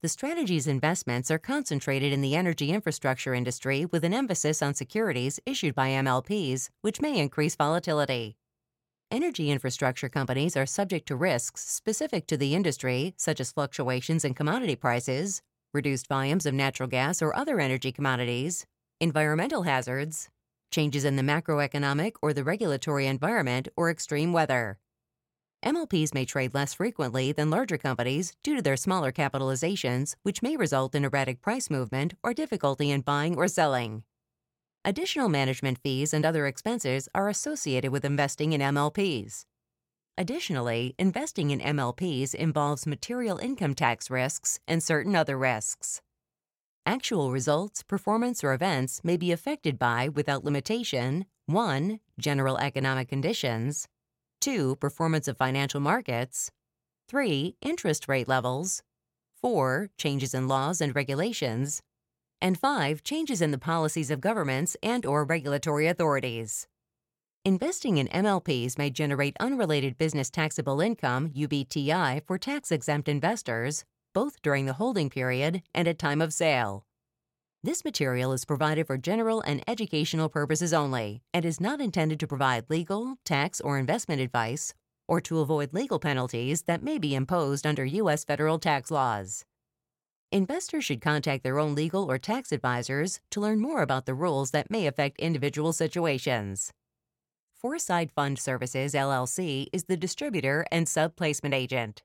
The 0.04 0.08
strategy's 0.10 0.66
investments 0.66 1.30
are 1.30 1.38
concentrated 1.38 2.12
in 2.12 2.20
the 2.20 2.36
energy 2.36 2.70
infrastructure 2.70 3.32
industry 3.32 3.86
with 3.86 4.04
an 4.04 4.12
emphasis 4.12 4.60
on 4.60 4.74
securities 4.74 5.40
issued 5.46 5.74
by 5.74 5.88
MLPs, 5.88 6.68
which 6.82 7.00
may 7.00 7.18
increase 7.18 7.56
volatility. 7.56 8.36
Energy 9.10 9.50
infrastructure 9.50 10.10
companies 10.10 10.58
are 10.58 10.66
subject 10.66 11.08
to 11.08 11.16
risks 11.16 11.62
specific 11.62 12.26
to 12.26 12.36
the 12.36 12.54
industry, 12.54 13.14
such 13.16 13.40
as 13.40 13.50
fluctuations 13.50 14.26
in 14.26 14.34
commodity 14.34 14.76
prices, 14.76 15.40
reduced 15.72 16.06
volumes 16.06 16.44
of 16.44 16.52
natural 16.52 16.86
gas 16.86 17.22
or 17.22 17.34
other 17.34 17.58
energy 17.58 17.90
commodities, 17.90 18.66
environmental 19.00 19.62
hazards, 19.62 20.28
changes 20.70 21.06
in 21.06 21.16
the 21.16 21.22
macroeconomic 21.22 22.12
or 22.20 22.34
the 22.34 22.44
regulatory 22.44 23.06
environment, 23.06 23.68
or 23.74 23.88
extreme 23.88 24.34
weather. 24.34 24.78
MLPs 25.64 26.12
may 26.12 26.26
trade 26.26 26.52
less 26.52 26.74
frequently 26.74 27.32
than 27.32 27.48
larger 27.48 27.78
companies 27.78 28.34
due 28.42 28.54
to 28.54 28.60
their 28.60 28.76
smaller 28.76 29.10
capitalizations, 29.10 30.14
which 30.22 30.42
may 30.42 30.56
result 30.58 30.94
in 30.94 31.06
erratic 31.06 31.40
price 31.40 31.70
movement 31.70 32.12
or 32.22 32.34
difficulty 32.34 32.90
in 32.90 33.00
buying 33.00 33.36
or 33.36 33.48
selling. 33.48 34.02
Additional 34.84 35.30
management 35.30 35.78
fees 35.78 36.12
and 36.12 36.26
other 36.26 36.46
expenses 36.46 37.08
are 37.14 37.30
associated 37.30 37.90
with 37.90 38.04
investing 38.04 38.52
in 38.52 38.60
MLPs. 38.60 39.46
Additionally, 40.18 40.94
investing 40.98 41.50
in 41.50 41.60
MLPs 41.60 42.34
involves 42.34 42.86
material 42.86 43.38
income 43.38 43.74
tax 43.74 44.10
risks 44.10 44.60
and 44.68 44.82
certain 44.82 45.16
other 45.16 45.38
risks. 45.38 46.02
Actual 46.84 47.32
results, 47.32 47.82
performance, 47.82 48.44
or 48.44 48.52
events 48.52 49.00
may 49.02 49.16
be 49.16 49.32
affected 49.32 49.78
by, 49.78 50.10
without 50.10 50.44
limitation, 50.44 51.24
1. 51.46 51.98
General 52.20 52.58
economic 52.58 53.08
conditions, 53.08 53.88
2. 54.44 54.76
Performance 54.76 55.26
of 55.26 55.38
financial 55.38 55.80
markets. 55.80 56.50
3. 57.08 57.56
Interest 57.62 58.06
rate 58.06 58.28
levels. 58.28 58.82
4. 59.40 59.88
Changes 59.96 60.34
in 60.34 60.48
laws 60.48 60.82
and 60.82 60.94
regulations. 60.94 61.80
And 62.42 62.58
5. 62.58 63.02
Changes 63.02 63.40
in 63.40 63.52
the 63.52 63.58
policies 63.58 64.10
of 64.10 64.20
governments 64.20 64.76
and 64.82 65.06
or 65.06 65.24
regulatory 65.24 65.86
authorities. 65.86 66.66
Investing 67.46 67.96
in 67.96 68.06
MLPs 68.08 68.76
may 68.76 68.90
generate 68.90 69.34
unrelated 69.40 69.96
business 69.96 70.28
taxable 70.28 70.82
income 70.82 71.30
UBTI 71.30 72.26
for 72.26 72.36
tax-exempt 72.36 73.08
investors 73.08 73.82
both 74.12 74.42
during 74.42 74.66
the 74.66 74.74
holding 74.74 75.08
period 75.08 75.62
and 75.72 75.88
at 75.88 75.98
time 75.98 76.20
of 76.20 76.34
sale. 76.34 76.84
This 77.64 77.82
material 77.82 78.34
is 78.34 78.44
provided 78.44 78.86
for 78.86 78.98
general 78.98 79.40
and 79.40 79.64
educational 79.66 80.28
purposes 80.28 80.74
only 80.74 81.22
and 81.32 81.46
is 81.46 81.62
not 81.62 81.80
intended 81.80 82.20
to 82.20 82.26
provide 82.26 82.68
legal, 82.68 83.16
tax, 83.24 83.58
or 83.58 83.78
investment 83.78 84.20
advice 84.20 84.74
or 85.08 85.18
to 85.22 85.40
avoid 85.40 85.72
legal 85.72 85.98
penalties 85.98 86.64
that 86.64 86.82
may 86.82 86.98
be 86.98 87.14
imposed 87.14 87.66
under 87.66 87.86
U.S. 87.86 88.22
federal 88.22 88.58
tax 88.58 88.90
laws. 88.90 89.46
Investors 90.30 90.84
should 90.84 91.00
contact 91.00 91.42
their 91.42 91.58
own 91.58 91.74
legal 91.74 92.10
or 92.10 92.18
tax 92.18 92.52
advisors 92.52 93.20
to 93.30 93.40
learn 93.40 93.60
more 93.60 93.80
about 93.80 94.04
the 94.04 94.12
rules 94.12 94.50
that 94.50 94.70
may 94.70 94.86
affect 94.86 95.18
individual 95.18 95.72
situations. 95.72 96.70
Foreside 97.54 98.10
Fund 98.10 98.38
Services 98.38 98.92
LLC 98.92 99.68
is 99.72 99.84
the 99.84 99.96
distributor 99.96 100.66
and 100.70 100.86
sub 100.86 101.16
placement 101.16 101.54
agent. 101.54 102.02